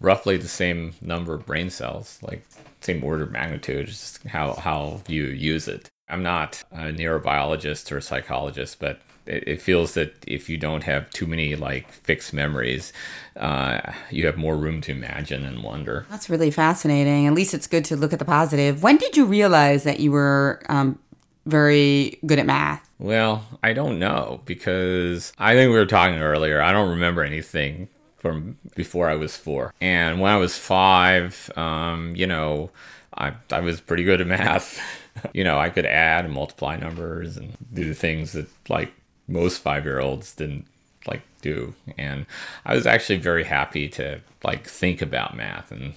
[0.00, 2.44] roughly the same number of brain cells, like
[2.80, 5.90] same order of magnitude, just how how you use it.
[6.12, 10.82] I'm not a neurobiologist or a psychologist, but it, it, feels that if you don't
[10.82, 12.92] have too many like fixed memories,
[13.36, 16.06] uh, you have more room to imagine and wonder.
[16.10, 17.26] That's really fascinating.
[17.26, 18.82] At least it's good to look at the positive.
[18.82, 20.98] When did you realize that you were um,
[21.46, 22.86] very good at math?
[22.98, 26.60] Well, I don't know because I think we were talking earlier.
[26.60, 29.72] I don't remember anything from before I was four.
[29.80, 32.70] And when I was five, um, you know,
[33.16, 34.78] I, I was pretty good at math.
[35.32, 38.92] you know, I could add and multiply numbers and do the things that like
[39.28, 40.66] most five year olds didn't
[41.06, 41.74] like do.
[41.98, 42.26] And
[42.64, 45.94] I was actually very happy to like think about math and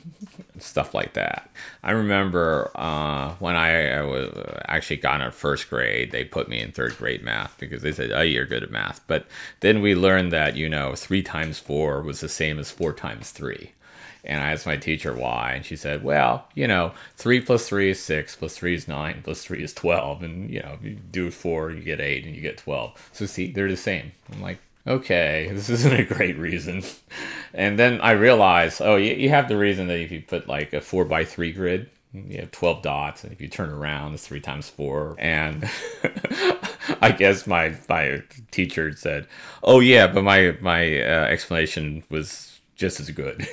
[0.60, 1.50] stuff like that.
[1.84, 4.32] I remember uh, when I, I was
[4.68, 8.12] actually got in first grade, they put me in third grade math because they said,
[8.12, 9.28] "Oh, you're good at math." But
[9.62, 13.32] then we learned that you know three times four was the same as four times
[13.32, 13.72] three
[14.26, 17.92] And I asked my teacher why, and she said, "Well, you know, three plus three
[17.92, 21.32] is six, plus three is nine, plus three is twelve, and you know, you do
[21.32, 23.10] four, you get eight, and you get twelve.
[23.14, 26.84] So see, they're the same." I'm like, okay, this isn't a great reason.
[27.58, 30.74] And then I realized, oh, you, you have the reason that if you put like
[30.74, 34.28] a four by three grid, you have 12 dots, and if you turn around, it's
[34.28, 35.16] three times four.
[35.18, 35.70] And
[37.02, 39.28] I guess my, my teacher said,
[39.64, 43.48] oh, yeah, but my, my uh, explanation was just as good.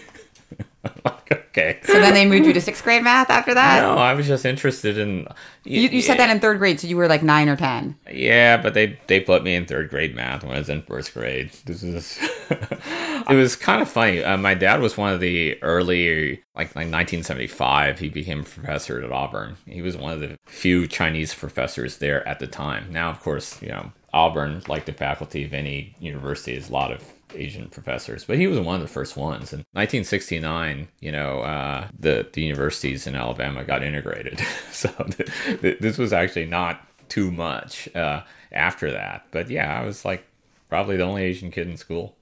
[1.32, 1.78] okay.
[1.84, 3.82] So then they moved you to sixth grade math after that?
[3.82, 5.26] No, I was just interested in.
[5.64, 7.96] You, you said that in third grade, so you were like nine or 10.
[8.10, 11.14] Yeah, but they they put me in third grade math when I was in first
[11.14, 11.52] grade.
[11.64, 12.18] This is
[12.50, 14.24] it was kind of funny.
[14.24, 17.98] Uh, my dad was one of the early like like 1975.
[17.98, 19.56] He became a professor at Auburn.
[19.66, 22.92] He was one of the few Chinese professors there at the time.
[22.92, 26.92] Now, of course, you know Auburn, like the faculty of any university, is a lot
[26.92, 29.52] of Asian professors, but he was one of the first ones.
[29.52, 34.40] In 1969, you know, uh, the the universities in Alabama got integrated,
[34.72, 39.26] so th- th- this was actually not too much uh, after that.
[39.30, 40.24] But yeah, I was like
[40.68, 42.16] probably the only Asian kid in school.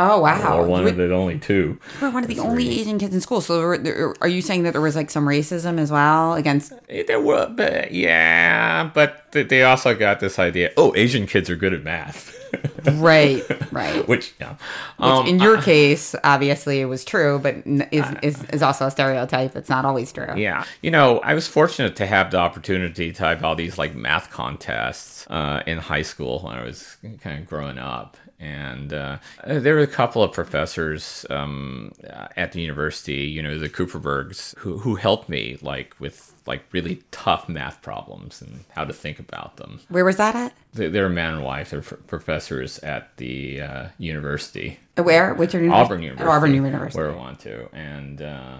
[0.00, 0.58] Oh wow!
[0.58, 1.80] Or one You of the only two.
[2.00, 3.40] were one of the only Asian kids in school.
[3.40, 6.34] So, there were, there, are you saying that there was like some racism as well
[6.34, 6.72] against?
[6.88, 10.70] There were, but yeah, but they also got this idea.
[10.76, 12.34] Oh, Asian kids are good at math,
[12.92, 14.06] Right, right.
[14.08, 14.52] which yeah.
[14.52, 14.58] Which
[15.00, 17.56] Um, in your case, obviously, it was true, but
[17.92, 19.56] is, is is also a stereotype.
[19.56, 20.34] It's not always true.
[20.36, 20.64] Yeah.
[20.82, 24.30] You know, I was fortunate to have the opportunity to have all these like math
[24.30, 28.16] contests uh, in high school when I was kind of growing up.
[28.40, 31.90] And uh, there were a couple of professors um,
[32.36, 37.02] at the university, you know, the Kuperbergs, who, who helped me like with like really
[37.10, 39.80] tough math problems and how to think about them.
[39.88, 40.52] Where was that at?
[40.74, 41.70] They- They're a man and wife.
[41.70, 44.78] They're pr- professors at the uh, university.
[44.96, 45.34] Where?
[45.34, 45.84] Which university?
[45.84, 46.30] Auburn University.
[46.36, 46.98] Auburn University.
[47.02, 47.68] Where I went to.
[47.74, 48.58] And uh,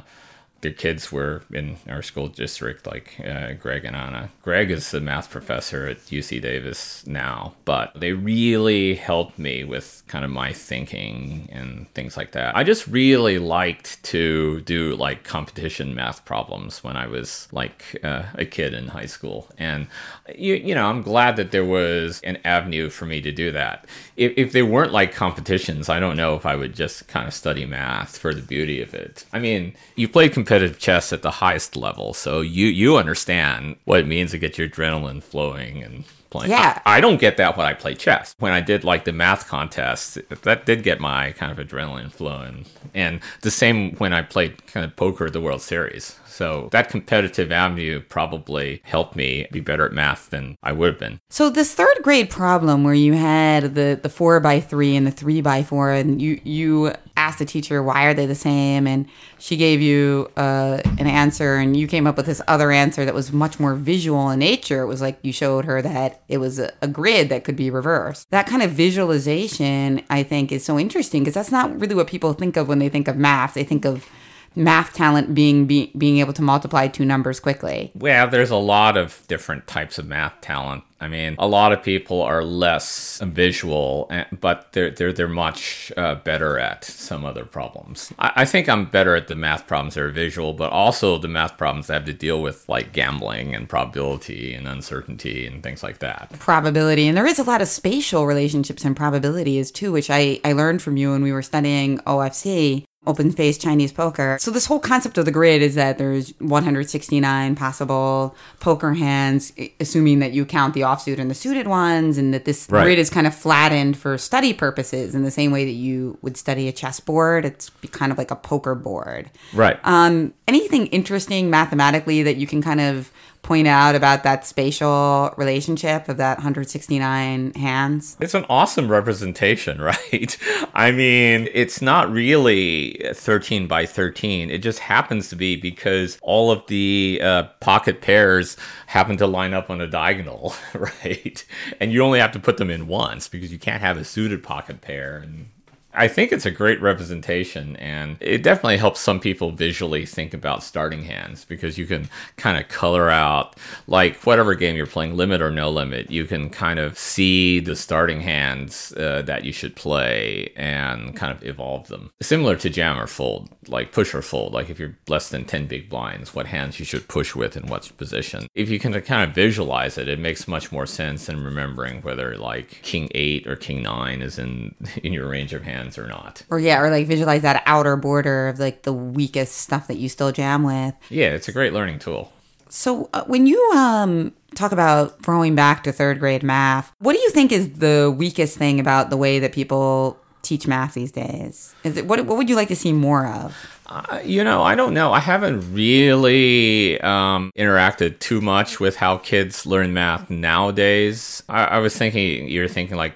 [0.60, 4.30] their kids were in our school district, like uh, Greg and Anna.
[4.42, 10.02] Greg is the math professor at UC Davis now, but they really helped me with
[10.08, 12.56] kind of my thinking and things like that.
[12.56, 18.24] I just really liked to do like competition math problems when I was like uh,
[18.34, 19.48] a kid in high school.
[19.58, 19.86] And,
[20.34, 23.86] you, you know, I'm glad that there was an avenue for me to do that.
[24.16, 27.34] If, if they weren't like competitions, I don't know if I would just kind of
[27.34, 29.24] study math for the beauty of it.
[29.32, 34.00] I mean, you played competitive chess at the highest level, so you you understand what
[34.00, 36.50] it means to get your adrenaline flowing and playing.
[36.50, 36.80] Yeah.
[36.86, 38.34] I, I don't get that when I play chess.
[38.38, 42.64] When I did like the math contest, that did get my kind of adrenaline flowing.
[42.94, 46.17] And the same when I played kind of poker at the World Series.
[46.38, 50.98] So that competitive avenue probably helped me be better at math than I would have
[51.00, 51.18] been.
[51.30, 55.10] So this third grade problem where you had the the four by three and the
[55.10, 59.08] three by four, and you you asked the teacher why are they the same, and
[59.40, 63.14] she gave you uh, an answer, and you came up with this other answer that
[63.14, 64.82] was much more visual in nature.
[64.82, 67.68] It was like you showed her that it was a, a grid that could be
[67.68, 68.30] reversed.
[68.30, 72.32] That kind of visualization, I think, is so interesting because that's not really what people
[72.32, 73.54] think of when they think of math.
[73.54, 74.06] They think of
[74.56, 77.90] math talent being be, being able to multiply two numbers quickly.
[77.94, 80.84] Well, there's a lot of different types of math talent.
[81.00, 85.92] I mean, a lot of people are less visual, eh, but they're they're they're much
[85.96, 88.12] uh, better at some other problems.
[88.18, 91.28] I, I think I'm better at the math problems that are visual, but also the
[91.28, 95.84] math problems that have to deal with like gambling and probability and uncertainty and things
[95.84, 96.30] like that.
[96.40, 100.52] probability and there is a lot of spatial relationships and probabilities too which i i
[100.52, 104.80] learned from you when we were studying ofc open face chinese poker so this whole
[104.80, 110.74] concept of the grid is that there's 169 possible poker hands assuming that you count
[110.74, 112.82] the offsuit and the suited ones and that this Right.
[112.84, 116.36] grid is kind of flattened for study purposes in the same way that you would
[116.36, 119.78] study a chessboard it's kind of like a poker board Right.
[119.84, 123.10] um, anything interesting mathematically that you can kind of
[123.42, 128.16] point out about that spatial relationship of that 169 hands?
[128.20, 130.36] It's an awesome representation, right?
[130.74, 134.50] I mean, it's not really 13 by 13.
[134.50, 139.54] It just happens to be because all of the uh, pocket pairs happen to line
[139.54, 141.44] up on a diagonal, right?
[141.80, 144.42] And you only have to put them in once because you can't have a suited
[144.42, 145.18] pocket pair.
[145.18, 145.50] And
[145.98, 150.62] I think it's a great representation, and it definitely helps some people visually think about
[150.62, 153.56] starting hands because you can kind of color out,
[153.88, 157.74] like whatever game you're playing, limit or no limit, you can kind of see the
[157.74, 162.12] starting hands uh, that you should play and kind of evolve them.
[162.22, 165.66] Similar to jam or fold, like push or fold, like if you're less than 10
[165.66, 168.46] big blinds, what hands you should push with in what position.
[168.54, 172.36] If you can kind of visualize it, it makes much more sense than remembering whether
[172.36, 176.42] like king 8 or king 9 is in, in your range of hands or not.
[176.50, 180.08] Or yeah, or like visualize that outer border of like the weakest stuff that you
[180.08, 180.94] still jam with.
[181.08, 182.32] Yeah, it's a great learning tool.
[182.68, 187.20] So uh, when you um talk about throwing back to third grade math, what do
[187.20, 191.74] you think is the weakest thing about the way that people teach math these days?
[191.84, 193.56] Is it what what would you like to see more of?
[193.86, 195.12] Uh, you know, I don't know.
[195.12, 201.42] I haven't really um, interacted too much with how kids learn math nowadays.
[201.48, 203.14] I, I was thinking you're thinking like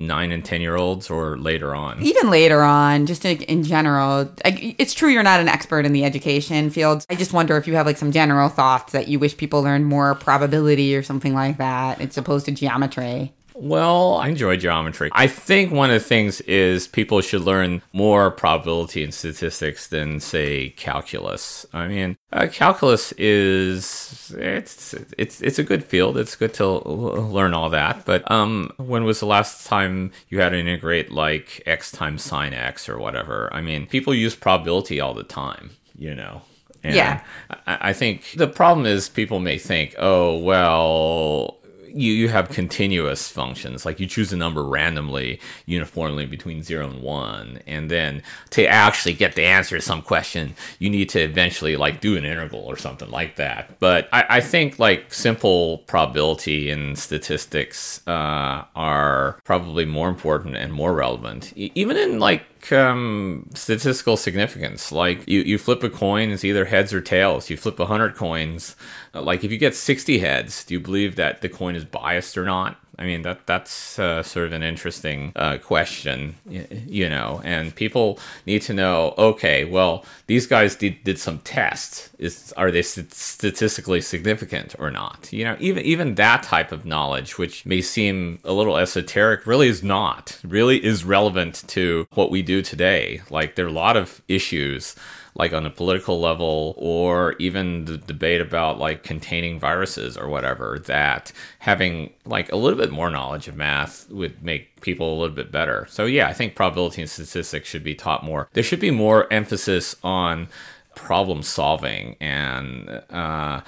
[0.00, 2.02] nine and ten year olds or later on?
[2.02, 4.30] Even later on just in general.
[4.44, 7.04] It's true you're not an expert in the education field.
[7.10, 9.86] I just wonder if you have like some general thoughts that you wish people learned
[9.86, 15.10] more probability or something like that it's opposed to geometry well, I enjoy geometry.
[15.12, 20.20] I think one of the things is people should learn more probability and statistics than,
[20.20, 21.66] say, calculus.
[21.72, 26.16] I mean, uh, calculus is it's it's it's a good field.
[26.16, 28.04] It's good to learn all that.
[28.04, 32.54] But um, when was the last time you had to integrate like x times sine
[32.54, 33.48] x or whatever?
[33.52, 35.70] I mean, people use probability all the time.
[35.96, 36.42] You know.
[36.84, 37.22] And yeah.
[37.66, 41.58] I, I think the problem is people may think, oh, well,
[41.92, 43.84] you, you have continuous functions.
[43.84, 49.14] Like you choose a number randomly uniformly between 0 and 1 and then to actually
[49.14, 52.76] get the answer to some question you need to eventually like do an integral or
[52.76, 53.78] something like that.
[53.80, 60.72] But i, I think like simple probability and statistics uh, are probably more important and
[60.72, 61.52] more relevant.
[61.56, 64.92] Even in like um, statistical significance.
[64.92, 67.50] Like you, you flip a coin, it's either heads or tails.
[67.50, 68.76] You flip a hundred coins,
[69.14, 72.44] like if you get sixty heads, do you believe that the coin is biased or
[72.44, 72.78] not?
[72.98, 77.40] I mean that that's uh, sort of an interesting uh, question, you know.
[77.44, 79.14] And people need to know.
[79.16, 82.10] Okay, well, these guys did, did some tests.
[82.18, 85.32] Is are they st- statistically significant or not?
[85.32, 89.68] You know, even even that type of knowledge, which may seem a little esoteric, really
[89.68, 90.38] is not.
[90.42, 93.22] Really is relevant to what we do today.
[93.30, 94.96] Like there are a lot of issues
[95.34, 100.78] like on a political level or even the debate about like containing viruses or whatever
[100.86, 105.34] that having like a little bit more knowledge of math would make people a little
[105.34, 105.86] bit better.
[105.90, 108.48] So yeah i think probability and statistics should be taught more.
[108.52, 110.48] There should be more emphasis on
[110.94, 113.60] problem solving and uh,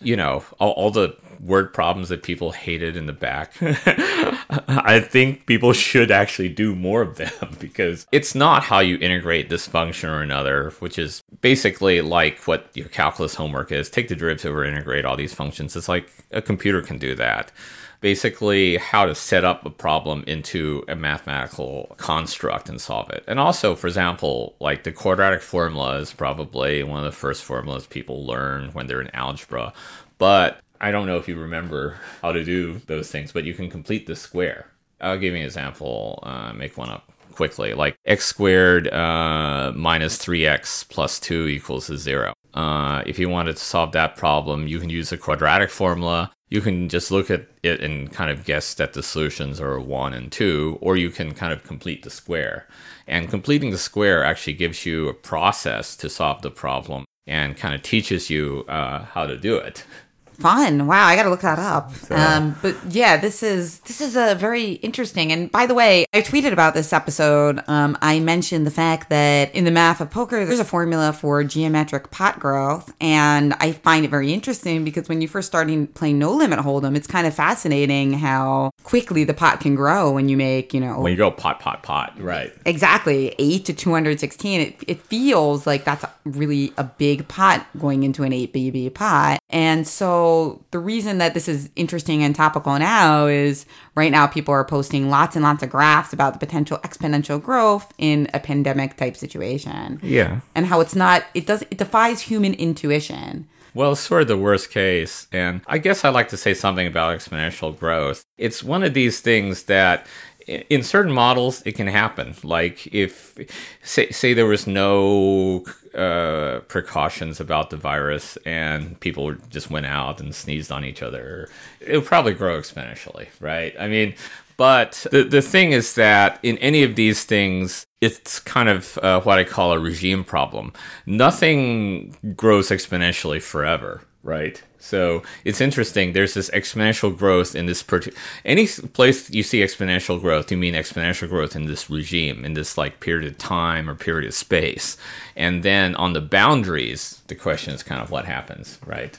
[0.00, 3.52] you know all, all the word problems that people hated in the back.
[3.60, 9.48] I think people should actually do more of them because it's not how you integrate
[9.48, 13.88] this function or another, which is basically like what your calculus homework is.
[13.88, 15.76] Take the derivative or integrate all these functions.
[15.76, 17.52] It's like a computer can do that
[18.00, 23.24] basically how to set up a problem into a mathematical construct and solve it.
[23.26, 27.86] And also, for example, like the quadratic formula is probably one of the first formulas
[27.86, 29.72] people learn when they're in algebra.
[30.18, 33.68] But I don't know if you remember how to do those things, but you can
[33.68, 34.70] complete the square.
[35.00, 37.72] I'll give you an example, uh, make one up quickly.
[37.74, 42.32] Like x squared uh, minus 3x plus 2 equals 0.
[42.54, 46.32] Uh, if you wanted to solve that problem, you can use the quadratic formula.
[46.48, 50.14] You can just look at it and kind of guess that the solutions are 1
[50.14, 52.66] and 2, or you can kind of complete the square.
[53.06, 57.74] And completing the square actually gives you a process to solve the problem and kind
[57.74, 59.84] of teaches you uh, how to do it.
[60.38, 60.86] Fun.
[60.86, 61.92] Wow, I got to look that up.
[61.96, 62.14] So.
[62.14, 65.32] Um, but yeah, this is this is a very interesting.
[65.32, 67.60] And by the way, I tweeted about this episode.
[67.66, 71.42] Um, I mentioned the fact that in the math of poker, there's a formula for
[71.42, 76.20] geometric pot growth, and I find it very interesting because when you first starting playing
[76.20, 80.36] no limit hold'em, it's kind of fascinating how quickly the pot can grow when you
[80.36, 84.20] make you know when you go pot pot pot right exactly eight to two hundred
[84.20, 84.60] sixteen.
[84.60, 89.40] It it feels like that's really a big pot going into an eight BB pot,
[89.50, 90.27] and so
[90.70, 95.08] the reason that this is interesting and topical now is right now people are posting
[95.10, 100.00] lots and lots of graphs about the potential exponential growth in a pandemic type situation.
[100.02, 100.40] Yeah.
[100.54, 103.48] And how it's not it does it defies human intuition.
[103.74, 105.28] Well, it's sort of the worst case.
[105.30, 108.24] And I guess I'd like to say something about exponential growth.
[108.36, 110.06] It's one of these things that
[110.48, 112.34] in certain models it can happen.
[112.42, 113.38] Like if
[113.82, 120.20] say, say there was no uh, precautions about the virus and people just went out
[120.20, 121.48] and sneezed on each other
[121.80, 123.74] it would probably grow exponentially right?
[123.78, 124.14] I mean
[124.56, 129.20] but the, the thing is that in any of these things it's kind of uh,
[129.20, 130.72] what i call a regime problem.
[131.06, 136.12] Nothing grows exponentially forever right so it's interesting.
[136.12, 138.18] There's this exponential growth in this particular.
[138.44, 142.78] Any place you see exponential growth, you mean exponential growth in this regime, in this
[142.78, 144.96] like period of time or period of space.
[145.36, 149.18] And then on the boundaries, the question is kind of what happens, right?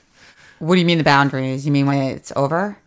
[0.59, 1.65] What do you mean the boundaries?
[1.65, 2.77] You mean when it's over?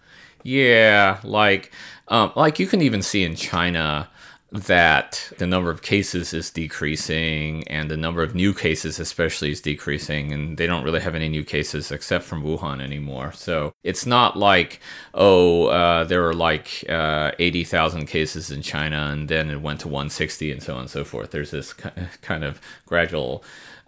[0.43, 1.73] Yeah, like,
[2.09, 4.09] um, like you can even see in China
[4.53, 9.63] that the number of cases is decreasing and the number of new cases especially is
[9.63, 13.33] decreasing and they don't really have any new cases except from wuhan anymore.
[13.33, 14.81] So it's not like
[15.15, 19.89] oh uh, there were like uh, 80000 cases in china and then it went to
[19.89, 21.31] 160 and so on and so forth.
[21.31, 23.43] There's this kind of gradual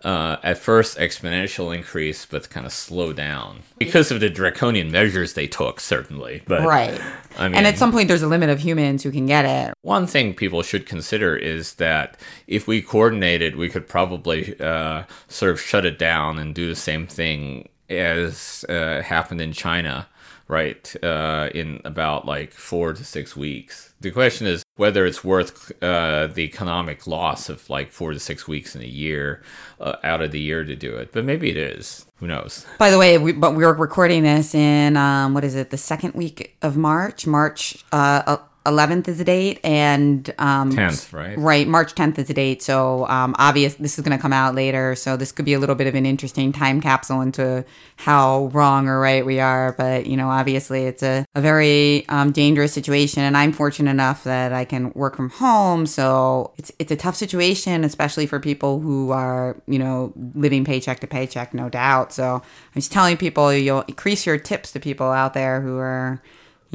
[0.05, 5.32] uh, at first exponential increase, but kind of slow down because of the draconian measures
[5.32, 6.42] they took, certainly.
[6.46, 7.00] But right.
[7.38, 9.74] I mean, and at some point, there's a limit of humans who can get it.
[9.80, 15.50] One thing people should consider is that if we coordinated, we could probably uh, sort
[15.50, 20.07] of shut it down and do the same thing as uh, happened in China
[20.46, 25.72] right uh, in about like four to six weeks the question is whether it's worth
[25.82, 29.42] uh, the economic loss of like four to six weeks in a year
[29.80, 31.11] uh, out of the year to do it.
[31.12, 32.07] But maybe it is.
[32.18, 32.64] Who knows?
[32.78, 35.70] By the way we, but we are recording this in um, what is it?
[35.70, 37.26] The second week of march.
[37.26, 38.36] March uh,
[38.66, 41.38] 11th is the date and um 10th right?
[41.38, 42.62] right march 10th is the date.
[42.62, 44.94] So um obvious this is going to come out later.
[44.94, 47.64] So this could be a little bit of an interesting time capsule into
[47.96, 49.72] how wrong or right we are.
[49.72, 53.22] But you know obviously it's a, a very um, dangerous situation.
[53.22, 55.86] And i'm fortunate enough that i can work from home.
[55.86, 61.00] So it's it's a tough situation especially for people who are you know living paycheck
[61.00, 62.12] to paycheck no doubt.
[62.12, 62.42] So i'm
[62.74, 66.22] just telling people you'll increase your tips to people out there who are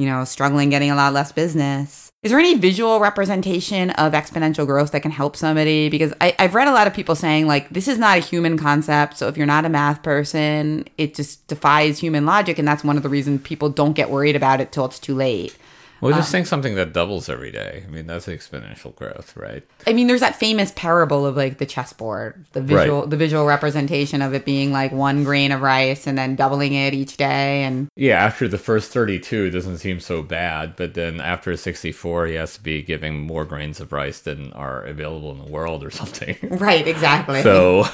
[0.00, 2.10] you know, struggling getting a lot less business.
[2.22, 5.88] Is there any visual representation of exponential growth that can help somebody?
[5.88, 8.58] Because I, have read a lot of people saying, like, this is not a human
[8.58, 9.16] concept.
[9.16, 12.58] So if you're not a math person, it just defies human logic.
[12.58, 15.14] And that's one of the reasons people don't get worried about it till it's too
[15.14, 15.56] late.
[16.00, 17.84] Well, just um, think something that doubles every day.
[17.86, 19.62] I mean, that's exponential growth, right?
[19.86, 23.10] I mean, there's that famous parable of like the chessboard, the visual, right.
[23.10, 26.94] the visual representation of it being like one grain of rice and then doubling it
[26.94, 27.62] each day.
[27.64, 32.26] And yeah, after the first 32, it doesn't seem so bad, but then after 64,
[32.26, 35.84] he has to be giving more grains of rice than are available in the world
[35.84, 36.36] or something.
[36.42, 37.42] Right, exactly.
[37.42, 37.84] So,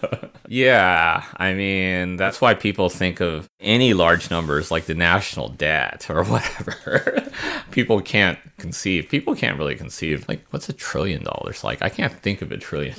[0.48, 6.06] yeah, I mean, that's why people think of any large numbers like the national debt
[6.10, 7.21] or whatever
[7.70, 9.08] people can't conceive.
[9.08, 11.82] People can't really conceive like what's a trillion dollars like?
[11.82, 12.96] I can't think of a trillion.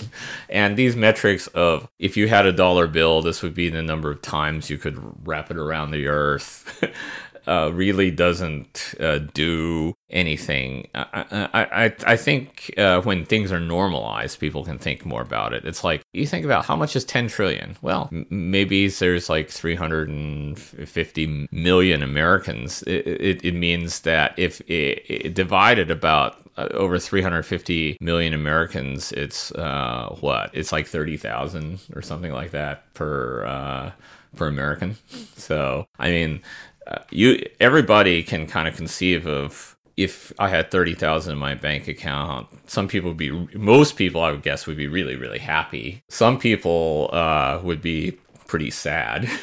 [0.50, 4.12] And these metrics of if you had a dollar bill, this would be the number
[4.12, 6.84] of times you could wrap it around the earth.
[7.48, 10.88] uh, really doesn't uh, do anything.
[10.96, 15.66] I, I, I think uh, when things are normalized, people can think more about it.
[15.66, 17.76] It's like you think about how much is 10 trillion?
[17.82, 22.84] Well, m- maybe there's like 350 million Americans.
[22.84, 29.12] It, it, it means that if it, it divided about uh, over 350 million Americans,
[29.12, 30.52] it's uh, what?
[30.54, 33.92] It's like 30,000 or something like that per uh,
[34.36, 34.98] per American.
[35.36, 36.42] So, I mean,
[36.88, 41.56] uh, you everybody can kind of conceive of if I had thirty thousand in my
[41.56, 45.40] bank account, some people would be, most people I would guess would be really, really
[45.40, 46.04] happy.
[46.10, 48.18] Some people uh, would be
[48.48, 49.30] pretty sad.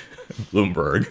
[0.52, 1.08] Bloomberg.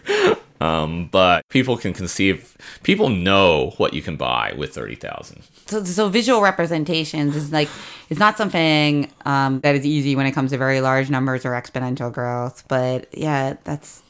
[0.62, 5.42] Um, but people can conceive, people know what you can buy with 30,000.
[5.68, 7.70] So, so visual representations is like,
[8.10, 11.52] it's not something um, that is easy when it comes to very large numbers or
[11.52, 12.66] exponential growth.
[12.68, 14.04] But yeah, that's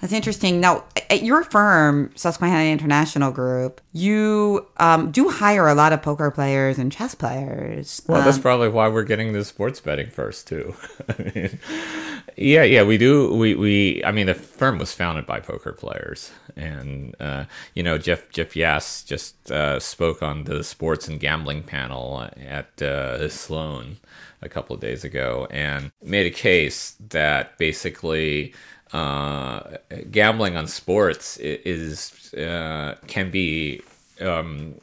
[0.00, 0.60] that's interesting.
[0.60, 6.30] Now, at your firm, Susquehanna International Group, you um, do hire a lot of poker
[6.30, 8.02] players and chess players.
[8.06, 10.74] Well, um, that's probably why we're getting the sports betting first, too.
[11.08, 11.58] I mean,
[12.36, 13.34] yeah, yeah, we do.
[13.34, 17.44] We, we, I mean, the firm was founded by poker players, and uh,
[17.74, 22.82] you know, Jeff Jeff Yass just uh, spoke on the sports and gambling panel at
[22.82, 23.96] uh, Sloan
[24.42, 28.52] a couple of days ago, and made a case that basically
[28.92, 29.78] uh,
[30.10, 33.82] gambling on sports is uh, can be
[34.20, 34.74] um,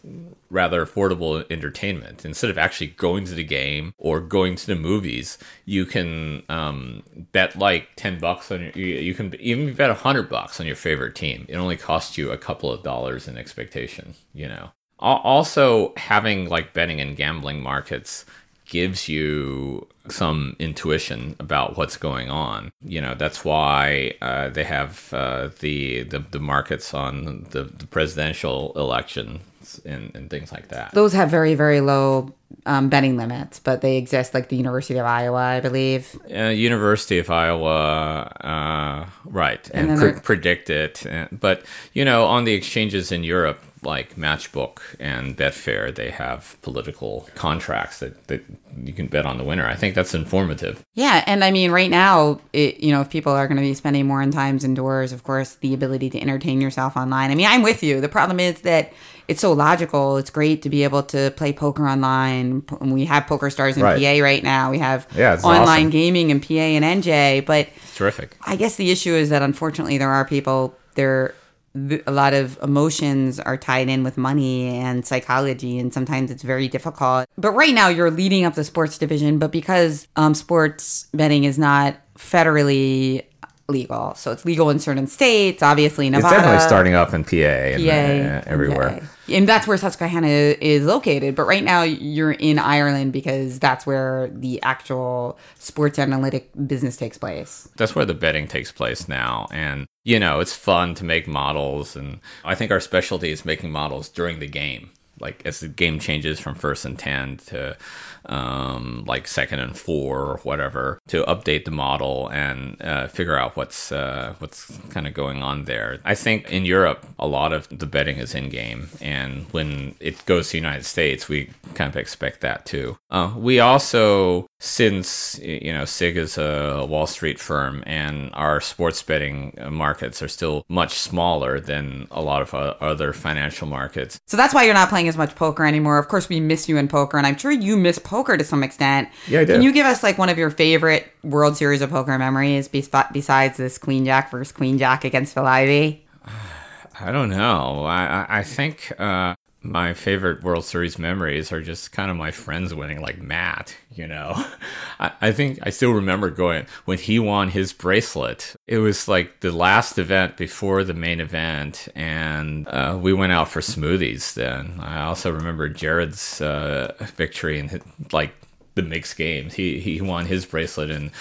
[0.49, 2.25] rather affordable entertainment.
[2.25, 7.03] Instead of actually going to the game or going to the movies, you can um,
[7.31, 8.71] bet like ten bucks on your.
[8.71, 11.45] You, can even bet hundred bucks on your favorite team.
[11.47, 14.15] It only costs you a couple of dollars in expectation.
[14.33, 14.71] You know.
[14.99, 18.25] Also, having like betting and gambling markets
[18.65, 22.71] gives you some intuition about what's going on.
[22.83, 27.87] You know, that's why uh, they have uh, the, the, the markets on the, the
[27.87, 29.41] presidential elections
[29.85, 30.91] and, and, things like that.
[30.93, 32.33] Those have very very low
[32.65, 36.19] um, betting limits, but they exist like the University of Iowa, I believe.
[36.29, 41.39] Uh, University of Iowa, uh, right, and, and pre- PredictIt.
[41.39, 47.27] But you know, on the exchanges in Europe, like Matchbook and Betfair, they have political
[47.35, 48.43] contracts that, that
[48.83, 49.65] you can bet on the winner.
[49.65, 50.83] I think that's informative.
[50.93, 53.73] Yeah, and I mean, right now, it, you know, if people are going to be
[53.73, 57.31] spending more in times indoors, of course, the ability to entertain yourself online.
[57.31, 58.01] I mean, I'm with you.
[58.01, 58.93] The problem is that
[59.27, 60.17] it's so logical.
[60.17, 62.63] It's great to be able to play poker online.
[62.81, 64.01] We have PokerStars in Right.
[64.19, 64.71] PA right now.
[64.71, 65.89] We have Yeah, online awesome.
[65.91, 67.45] gaming in PA and NJ.
[67.45, 68.35] But It's terrific.
[68.45, 71.33] I guess the issue is that unfortunately there are people there.
[71.75, 76.67] A lot of emotions are tied in with money and psychology, and sometimes it's very
[76.67, 77.27] difficult.
[77.37, 81.57] But right now, you're leading up the sports division, but because um, sports betting is
[81.57, 83.25] not federally
[83.69, 85.63] legal, so it's legal in certain states.
[85.63, 88.99] Obviously, Nevada, It's definitely starting up in PA and uh, everywhere.
[88.99, 89.07] PA.
[89.33, 91.33] And that's where Susquehanna is located.
[91.33, 97.17] But right now, you're in Ireland because that's where the actual sports analytic business takes
[97.17, 97.69] place.
[97.77, 101.95] that's where the betting takes place now and you know it's fun to make models
[101.95, 105.99] and i think our specialty is making models during the game like as the game
[105.99, 107.77] changes from first and 10 to
[108.25, 113.55] um, like second and four or whatever to update the model and uh, figure out
[113.57, 115.99] what's uh, what's kind of going on there.
[116.05, 120.25] I think in europe a lot of the betting is in game and when it
[120.25, 122.97] goes to the united states we kind of expect that too.
[123.09, 129.03] Uh, we also since you know sig is a wall street firm and our sports
[129.03, 134.19] betting markets are still much smaller than a lot of uh, other financial markets.
[134.27, 135.97] So that's why you're not playing as much poker anymore.
[135.97, 138.63] Of course, we miss you in poker, and I'm sure you miss poker to some
[138.63, 139.09] extent.
[139.27, 139.53] Yeah, I do.
[139.53, 142.89] Can you give us like one of your favorite World Series of poker memories bes-
[143.11, 146.05] besides this Queen Jack versus Queen Jack against Phil Ivey?
[146.99, 147.83] I don't know.
[147.85, 152.31] I I, I think uh, my favorite World Series memories are just kind of my
[152.31, 153.75] friends winning, like Matt.
[153.93, 154.33] You know,
[154.99, 158.55] I, I think I still remember going when he won his bracelet.
[158.67, 163.47] It was like the last event before the main event, and uh, we went out
[163.47, 164.33] for smoothies.
[164.33, 168.33] Then I also remember Jerrod's uh, victory in like
[168.75, 169.53] the mixed games.
[169.53, 171.11] He he won his bracelet in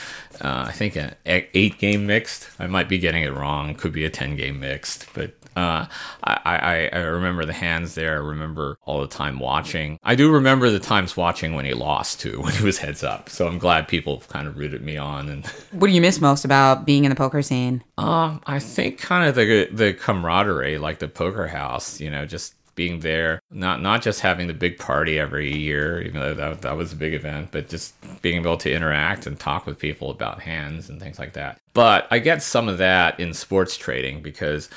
[0.40, 2.50] uh, I think an eight game mixed.
[2.58, 3.74] I might be getting it wrong.
[3.74, 5.32] Could be a ten game mixed, but.
[5.56, 5.86] Uh,
[6.24, 8.14] I, I, I remember the hands there.
[8.14, 9.98] I remember all the time watching.
[10.02, 13.28] I do remember the times watching when he lost too, when he was heads up.
[13.28, 15.28] So I'm glad people kind of rooted me on.
[15.28, 17.82] And What do you miss most about being in the poker scene?
[17.98, 22.00] um, I think kind of the the camaraderie, like the poker house.
[22.00, 26.20] You know, just being there, not not just having the big party every year, even
[26.20, 29.66] though that, that was a big event, but just being able to interact and talk
[29.66, 31.60] with people about hands and things like that.
[31.74, 34.70] But I get some of that in sports trading because,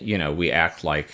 [0.00, 1.10] you know, we act like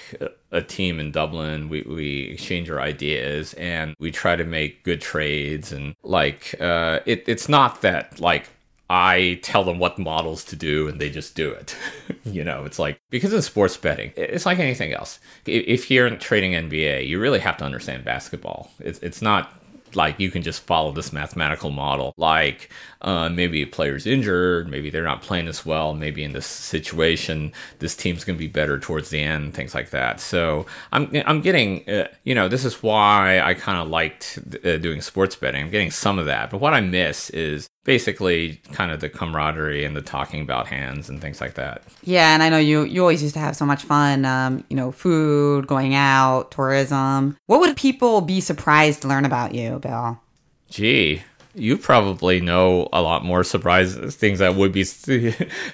[0.51, 1.69] a, team in Dublin.
[1.69, 5.71] We, we exchange our ideas and we try to make good trades.
[5.71, 8.49] And like, uh, it, it's not that like
[8.89, 11.77] I tell them what models to do and they just do it.
[12.25, 15.19] you know, it's like because in sports betting, it's like anything else.
[15.45, 18.71] If you're trading NBA, you really have to understand basketball.
[18.79, 19.53] It's it's not
[19.97, 22.15] like you can just follow this mathematical model.
[22.17, 22.71] Like
[23.03, 27.53] uh, maybe a player's injured, maybe they're not playing as well, maybe in this situation
[27.79, 30.21] this team's going to be better towards the end, things like that.
[30.21, 34.77] So I'm I'm getting uh, you know this is why I kind of liked uh,
[34.79, 35.63] doing sports betting.
[35.63, 39.85] I'm getting some of that, but what I miss is basically kind of the camaraderie
[39.85, 41.83] and the talking about hands and things like that.
[42.03, 44.27] Yeah, and I know you you always used to have so much fun.
[44.27, 47.39] Um, you know, food, going out, tourism.
[47.47, 50.21] What would people be surprised to learn about you, Bill?
[50.69, 51.23] Gee,
[51.55, 54.83] you probably know a lot more surprise things that would be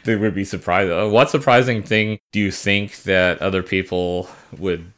[0.05, 0.93] that would be surprising.
[0.97, 4.93] Uh, What surprising thing do you think that other people would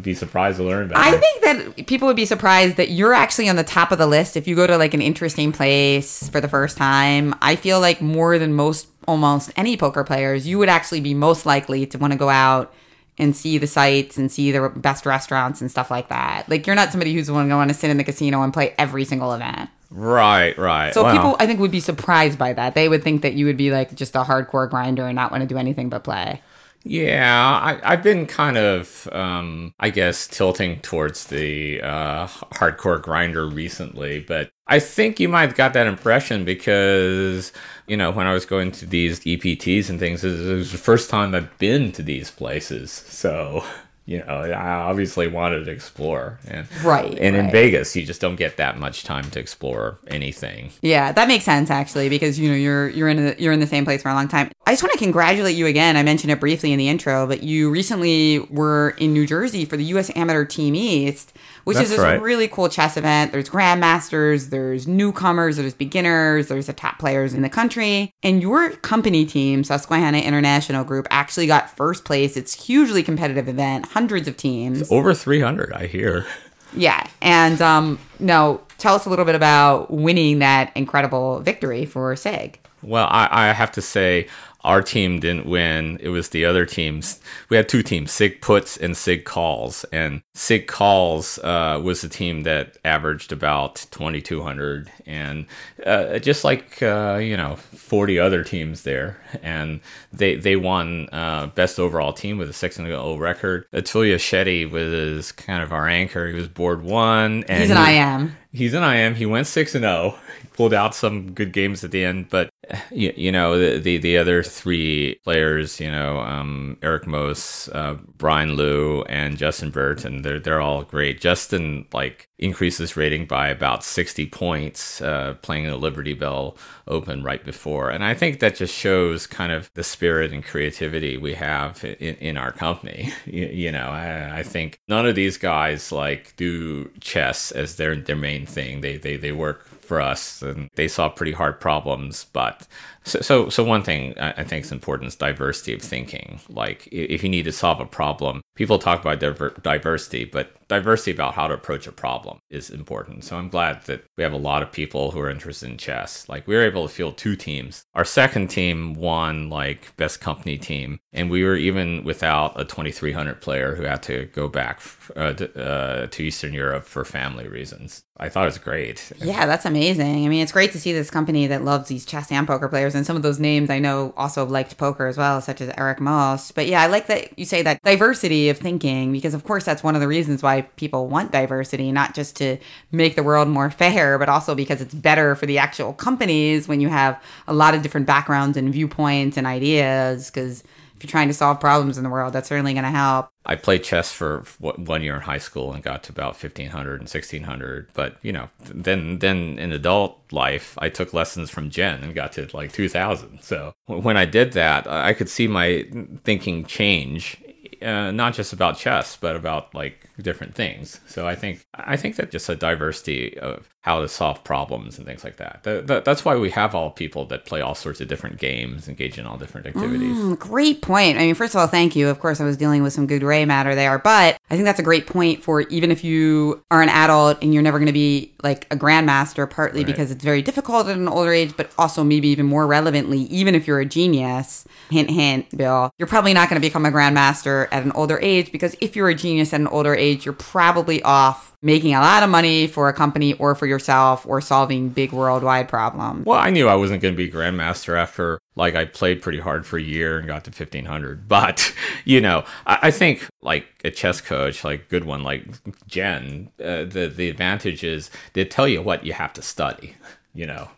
[0.00, 0.98] be surprised to learn about?
[0.98, 4.06] I think that people would be surprised that you're actually on the top of the
[4.06, 7.34] list if you go to like an interesting place for the first time.
[7.40, 11.46] I feel like more than most almost any poker players, you would actually be most
[11.46, 12.72] likely to want to go out
[13.18, 16.48] and see the sites and see the best restaurants and stuff like that.
[16.48, 18.74] Like you're not somebody who's going to want to sit in the casino and play
[18.78, 19.68] every single event.
[19.90, 20.94] right, right.
[20.94, 22.74] So Well, people I think would be surprised by that.
[22.74, 25.42] They would think that you would be like just a hardcore grinder and not want
[25.42, 26.40] to do anything but play.
[26.82, 33.46] Yeah, I, I've been kind of, um, I guess, tilting towards the uh, hardcore grinder
[33.46, 37.52] recently, but I think you might have got that impression because,
[37.86, 41.10] you know, when I was going to these EPTs and things, it was the first
[41.10, 42.90] time I've been to these places.
[42.90, 43.62] So,
[44.10, 46.40] you know, I obviously wanted to explore.
[46.48, 47.48] And, Right, And in.
[47.52, 50.72] Vegas, you just don't get that much time to explore anything.
[50.82, 53.68] Yeah, that makes sense actually because you know you're you're in a, you're in the
[53.68, 54.50] same place for a long time.
[54.66, 55.96] I just want to congratulate you again.
[55.96, 59.76] I mentioned it briefly in the intro, but you recently were in New Jersey for
[59.76, 60.10] the U.S.
[60.16, 61.32] Amateur Team East,
[61.64, 62.20] which is this right.
[62.20, 63.32] really cool chess event.
[63.32, 68.70] There's grandmasters, there's newcomers, there's beginners, there's the top players in the country, and your
[68.70, 72.36] company team, Susquehanna International Group, actually got first place.
[72.36, 74.90] It's a hugely competitive event, hundreds of teams.
[74.90, 76.26] Over 300, I hear.
[76.72, 77.04] Yeah.
[77.20, 82.60] And um, no, tell us a little bit about winning that incredible victory for SIG.
[82.82, 84.26] Well, I, I have to say,
[84.62, 85.98] our team didn't win.
[86.02, 87.20] It was the other teams.
[87.48, 89.84] We had two teams, Sig Puts and Sig Calls.
[89.92, 95.46] And Sig Calls uh, was the team that averaged about 2,200 and
[95.86, 99.20] uh, just like, uh, you know, 40 other teams there.
[99.42, 99.80] And
[100.12, 103.66] they they won uh, best overall team with a 6 and 0 record.
[103.72, 106.28] Atulya Shetty was kind of our anchor.
[106.28, 107.44] He was board one.
[107.48, 108.36] And He's an he- IM.
[108.52, 109.14] He's an IM.
[109.14, 110.18] He went six and zero.
[110.60, 112.50] Pulled out some good games at the end, but
[112.90, 117.94] you, you know the, the the other three players, you know, um, Eric Mose, uh,
[118.18, 120.20] Brian Liu, and Justin Burton.
[120.20, 121.18] They're they're all great.
[121.18, 127.42] Justin like increases rating by about sixty points, uh, playing the Liberty Bell Open right
[127.42, 131.82] before, and I think that just shows kind of the spirit and creativity we have
[131.82, 133.10] in, in our company.
[133.24, 137.96] You, you know, I, I think none of these guys like do chess as their
[137.96, 138.80] their main thing.
[138.82, 142.64] They they they work for us and they saw pretty hard problems but
[143.04, 146.40] so so, so one thing I think is important is diversity of thinking.
[146.48, 151.10] Like if you need to solve a problem people talk about diver- diversity but diversity
[151.10, 153.24] about how to approach a problem is important.
[153.24, 156.28] So i'm glad that we have a lot of people who are interested in chess.
[156.28, 157.84] Like we were able to field two teams.
[157.94, 163.40] Our second team won like best company team and we were even without a 2300
[163.40, 164.82] player who had to go back
[165.16, 168.04] uh, to, uh, to eastern europe for family reasons.
[168.20, 169.12] I thought it was great.
[169.22, 170.26] Yeah, that's amazing.
[170.26, 172.89] I mean, it's great to see this company that loves these chess and poker players,
[172.94, 176.00] and some of those names I know also liked poker as well, such as Eric
[176.00, 176.52] Moss.
[176.52, 179.82] But yeah, I like that you say that diversity of thinking because, of course, that's
[179.82, 182.58] one of the reasons why people want diversity, not just to
[182.92, 186.80] make the world more fair, but also because it's better for the actual companies when
[186.80, 190.30] you have a lot of different backgrounds and viewpoints and ideas.
[190.30, 190.62] Because
[191.00, 193.30] if you're trying to solve problems in the world, that's certainly going to help.
[193.46, 197.00] I played chess for what, one year in high school and got to about 1500
[197.00, 197.88] and 1600.
[197.94, 202.32] But, you know, then then in adult life, I took lessons from Jen and got
[202.32, 203.40] to like 2000.
[203.40, 205.86] So when I did that, I could see my
[206.22, 207.42] thinking change,
[207.80, 211.00] uh, not just about chess, but about like different things.
[211.06, 215.06] So I think I think that just a diversity of how to solve problems and
[215.06, 215.60] things like that.
[215.62, 218.88] That- that- That's why we have all people that play all sorts of different games,
[218.88, 220.16] engage in all different activities.
[220.18, 221.16] Mm, Great point.
[221.16, 222.08] I mean, first of all, thank you.
[222.08, 224.78] Of course, I was dealing with some good gray matter there, but I think that's
[224.78, 227.92] a great point for even if you are an adult and you're never going to
[227.92, 229.86] be like a grandmaster, partly Right.
[229.86, 233.54] because it's very difficult at an older age, but also maybe even more relevantly, even
[233.54, 234.66] if you're a genius.
[234.90, 235.90] Hint, hint, Bill.
[235.98, 239.08] You're probably not going to become a grandmaster at an older age because if you're
[239.08, 242.88] a genius at an older age, you're probably off making a lot of money for
[242.88, 246.24] a company or for yourself or solving big worldwide problems.
[246.24, 249.66] Well, I knew I wasn't going to be grandmaster after like I played pretty hard
[249.66, 251.28] for a year and got to fifteen hundred.
[251.28, 255.44] But you know, I, I think like a chess coach, like good one, like
[255.86, 259.94] Jen, uh, the the advantage is they tell you what you have to study.
[260.32, 260.68] You know,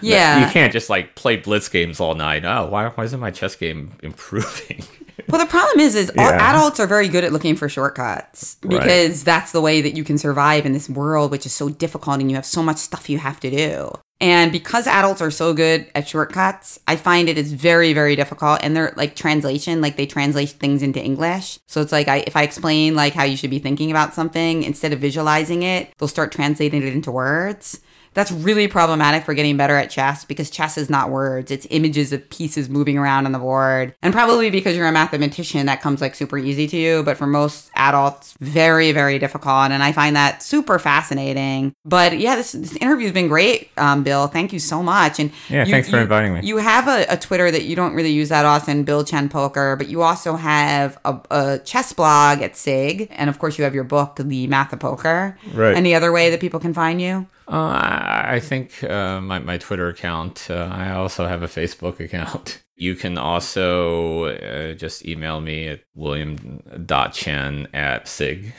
[0.00, 0.44] Yeah.
[0.44, 2.44] you can't just like play blitz games all night.
[2.44, 4.82] Oh, why why isn't my chess game improving?
[5.28, 6.50] Well, the problem is, is Yeah.
[6.54, 8.80] adults are very good at looking for shortcuts Right.
[8.80, 12.20] because that's the way that you can survive in this world, which is so difficult,
[12.20, 13.92] and you have so much stuff you have to do.
[14.18, 18.60] And because adults are so good at shortcuts, I find it is very, very difficult.
[18.62, 21.58] And they're like translation, like they translate things into English.
[21.66, 24.62] So it's like I, if I explain like how you should be thinking about something
[24.62, 27.80] instead of visualizing it, they'll start translating it into words.
[28.16, 31.50] That's really problematic for getting better at chess because chess is not words.
[31.50, 33.94] It's images of pieces moving around on the board.
[34.02, 37.02] And probably because you're a mathematician, that comes like super easy to you.
[37.02, 39.70] But for most adults, very, very difficult.
[39.70, 41.74] And I find that super fascinating.
[41.84, 44.26] But yeah, this, this interview's been great, um, Bill.
[44.28, 45.20] Thank you so much.
[45.20, 46.40] And Yeah, you- thanks for you- inviting me.
[46.42, 49.76] You have a, a Twitter that you don't really use that often, Bill Chen Poker,
[49.76, 53.08] but you also have a, a chess blog at SIG.
[53.10, 55.36] And of course, you have your book, The Math of Poker.
[55.52, 55.76] Right.
[55.76, 57.26] Any other way that people can find you?
[57.48, 60.48] Uh, I think uh, my, my Twitter account.
[60.50, 62.62] Uh, I also have a Facebook account.
[62.78, 68.52] You can also uh, just email me at william.chen at sig,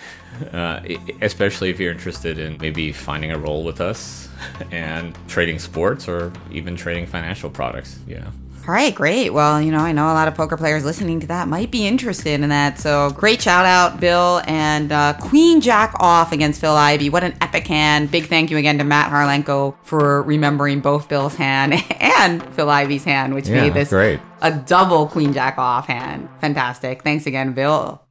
[0.51, 0.79] uh,
[1.21, 4.27] especially if you're interested in maybe finding a role with us
[4.71, 7.99] and trading sports or even trading financial products.
[8.07, 8.31] Know.
[8.67, 9.31] All right, great.
[9.31, 11.87] Well, you know, I know a lot of poker players listening to that might be
[11.87, 12.77] interested in that.
[12.79, 14.41] So great shout out, Bill.
[14.45, 17.09] And uh, Queen Jack off against Phil Ivey.
[17.09, 18.11] What an epic hand.
[18.11, 23.05] Big thank you again to Matt Hawrilenko for remembering both Bill's hand and Phil Ivey's
[23.05, 24.19] hand, which Yeah, made this great.
[24.41, 26.27] a double Queen Jack off hand.
[26.41, 27.03] Fantastic.
[27.03, 28.01] Thanks again, Bill.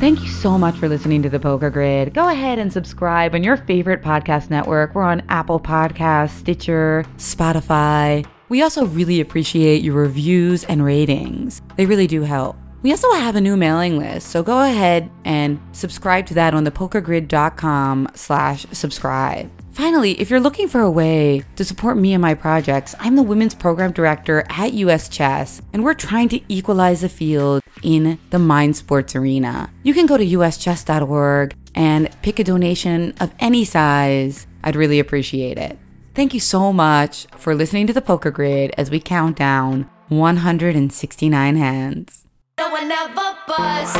[0.00, 2.12] Thank you so much for listening to the Poker Grid.
[2.14, 4.94] Go ahead and subscribe on your favorite podcast network.
[4.96, 8.26] We're on Apple Podcasts, Stitcher, Spotify.
[8.50, 11.62] We also really appreciate your reviews and ratings.
[11.76, 12.56] They really do help.
[12.82, 16.66] We also have a new mailing list, so go ahead and subscribe to that on
[16.66, 19.52] thepokergrid.com slash subscribe.
[19.70, 23.22] Finally, if you're looking for a way to support me and my projects, I'm the
[23.22, 28.38] women's program director at US Chess, and we're trying to equalize the field in the
[28.40, 29.70] mind sports arena.
[29.84, 34.48] You can go to uschess.org and pick a donation of any size.
[34.64, 35.78] I'd really appreciate it.
[36.12, 41.56] Thank you so much for listening to the Poker Grid as we count down 169
[41.56, 42.26] hands.
[42.58, 43.94] No one ever bust.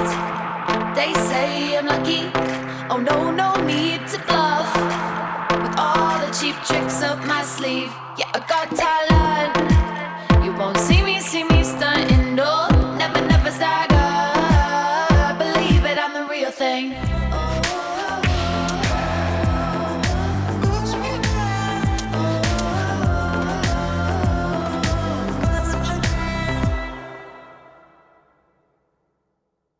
[0.96, 2.30] They say I'm lucky.
[2.90, 4.74] Oh no, no need to bluff.
[5.62, 9.29] With all the cheap tricks up my sleeve, yeah, I got.